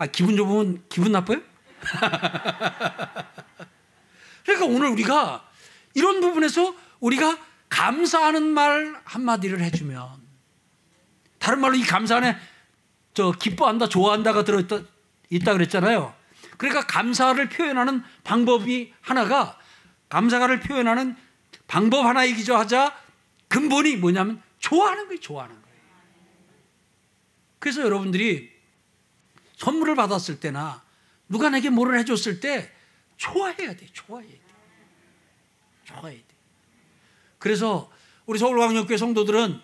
아 0.00 0.06
기분 0.06 0.34
좋으면 0.34 0.82
기분 0.88 1.12
나빠요? 1.12 1.40
그러니까 4.46 4.66
오늘 4.66 4.88
우리가 4.88 5.46
이런 5.92 6.22
부분에서 6.22 6.74
우리가 7.00 7.38
감사하는 7.68 8.44
말 8.44 8.98
한마디를 9.04 9.60
해주면 9.60 10.22
다른 11.38 11.60
말로 11.60 11.74
이 11.74 11.82
감사 11.82 12.16
안에 12.16 12.34
저 13.12 13.30
기뻐한다, 13.32 13.90
좋아한다가 13.90 14.42
들어있다 14.42 14.80
있다 15.28 15.52
그랬잖아요. 15.52 16.14
그러니까 16.56 16.86
감사를 16.86 17.46
표현하는 17.50 18.02
방법이 18.24 18.94
하나가 19.02 19.58
감사가를 20.08 20.60
표현하는 20.60 21.14
방법 21.66 22.06
하나 22.06 22.26
얘기죠 22.26 22.56
하자 22.56 22.96
근본이 23.48 23.96
뭐냐면 23.96 24.42
좋아하는 24.60 25.08
거예요, 25.08 25.20
좋아하는 25.20 25.60
거예요. 25.60 25.76
그래서 27.58 27.82
여러분들이 27.82 28.49
선물을 29.60 29.94
받았을 29.94 30.40
때나 30.40 30.82
누가 31.28 31.50
내게 31.50 31.68
뭐를 31.68 31.98
해줬을 32.00 32.40
때 32.40 32.72
좋아해야 33.18 33.74
돼, 33.76 33.86
좋아해야 33.92 34.30
돼. 34.30 34.40
좋아해야 35.84 36.18
돼. 36.18 36.24
그래서 37.38 37.92
우리 38.24 38.38
서울광역교회 38.38 38.96
성도들은 38.96 39.60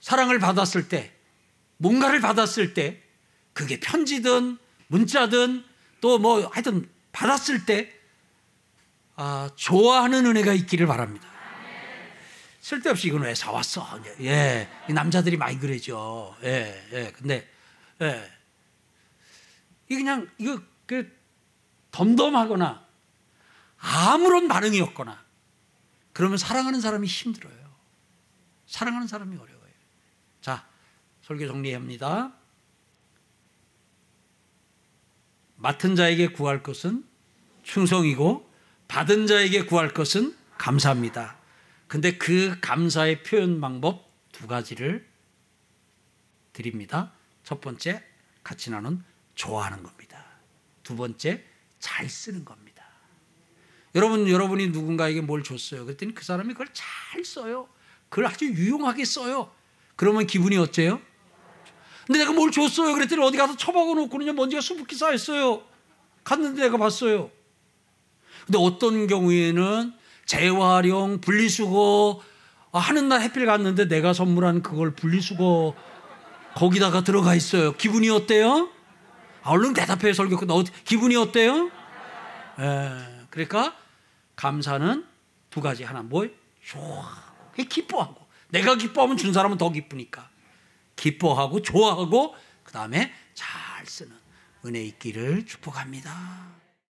사랑을 0.00 0.40
받았을 0.40 0.88
때, 0.88 1.12
뭔가를 1.76 2.20
받았을 2.20 2.74
때, 2.74 3.00
그게 3.52 3.78
편지든 3.78 4.58
문자든 4.88 5.64
또 6.00 6.18
뭐 6.18 6.46
하여튼 6.48 6.88
받았을 7.12 7.64
때, 7.64 7.92
아, 9.14 9.48
좋아하는 9.54 10.26
은혜가 10.26 10.52
있기를 10.52 10.86
바랍니다. 10.88 11.26
쓸데없이 12.60 13.06
이건 13.08 13.22
왜 13.22 13.34
사왔어? 13.36 14.00
예, 14.20 14.68
남자들이 14.88 15.36
많이 15.36 15.58
그러죠. 15.60 16.36
예, 16.42 16.84
예. 16.92 17.12
근데, 17.12 17.48
예. 18.02 18.35
이 19.88 19.96
그냥, 19.96 20.28
이거, 20.38 20.60
그, 20.86 21.14
덤덤하거나, 21.90 22.86
아무런 23.78 24.48
반응이 24.48 24.80
없거나, 24.80 25.24
그러면 26.12 26.38
사랑하는 26.38 26.80
사람이 26.80 27.06
힘들어요. 27.06 27.54
사랑하는 28.66 29.06
사람이 29.06 29.36
어려워요. 29.36 29.72
자, 30.40 30.66
설교 31.22 31.46
정리합니다. 31.46 32.32
맡은 35.56 35.96
자에게 35.96 36.28
구할 36.28 36.62
것은 36.62 37.04
충성이고 37.62 38.50
받은 38.88 39.26
자에게 39.26 39.64
구할 39.64 39.92
것은 39.92 40.36
감사합니다. 40.58 41.36
근데 41.88 42.16
그 42.16 42.58
감사의 42.60 43.22
표현 43.22 43.60
방법 43.60 44.10
두 44.32 44.46
가지를 44.46 45.08
드립니다. 46.52 47.12
첫 47.42 47.60
번째 47.60 48.02
같이 48.42 48.70
나눈 48.70 49.04
좋아하는 49.36 49.82
겁니다. 49.82 50.24
두 50.82 50.96
번째 50.96 51.44
잘 51.78 52.08
쓰는 52.08 52.44
겁니다. 52.44 52.84
여러분, 53.94 54.28
여러분이 54.28 54.68
누군가에게 54.68 55.20
뭘 55.20 55.42
줬어요. 55.42 55.84
그랬더니 55.84 56.14
그 56.14 56.24
사람이 56.24 56.52
그걸 56.52 56.68
잘 56.72 57.24
써요. 57.24 57.68
그걸 58.08 58.26
아주 58.26 58.46
유용하게 58.46 59.04
써요. 59.04 59.52
그러면 59.94 60.26
기분이 60.26 60.56
어째요? 60.56 61.00
근데 62.06 62.20
내가 62.20 62.32
뭘 62.32 62.50
줬어요. 62.50 62.94
그랬더니 62.94 63.22
어디 63.22 63.36
가서 63.38 63.56
처박아 63.56 63.94
놓고는 63.94 64.34
먼지가 64.34 64.60
수북히 64.60 64.96
쌓였어요. 64.96 65.62
갔는데 66.24 66.62
내가 66.62 66.76
봤어요. 66.76 67.30
근데 68.44 68.58
어떤 68.58 69.06
경우에는 69.06 69.92
재활용, 70.24 71.20
분리수거 71.20 72.22
아, 72.72 72.78
하는 72.78 73.08
날 73.08 73.22
해필 73.22 73.46
갔는데 73.46 73.88
내가 73.88 74.12
선물한 74.12 74.62
그걸 74.62 74.94
분리수거 74.94 75.74
거기다가 76.54 77.02
들어가 77.02 77.34
있어요. 77.34 77.72
기분이 77.72 78.10
어때요? 78.10 78.70
아, 79.46 79.50
얼른 79.50 79.74
대답해 79.74 80.12
설교. 80.12 80.44
너 80.46 80.64
기분이 80.84 81.14
어때요? 81.14 81.70
에, 82.58 83.26
그러니까 83.30 83.76
감사는 84.34 85.06
두 85.50 85.60
가지 85.60 85.84
하나 85.84 86.02
뭐 86.02 86.26
좋아 86.60 87.06
기뻐하고 87.56 88.26
내가 88.48 88.74
기뻐하면 88.74 89.16
준 89.16 89.32
사람은 89.32 89.56
더 89.56 89.70
기쁘니까 89.70 90.28
기뻐하고 90.96 91.62
좋아하고 91.62 92.34
그 92.64 92.72
다음에 92.72 93.12
잘 93.34 93.86
쓰는 93.86 94.16
은혜 94.64 94.82
있기를 94.82 95.46
축복합니다. 95.46 96.55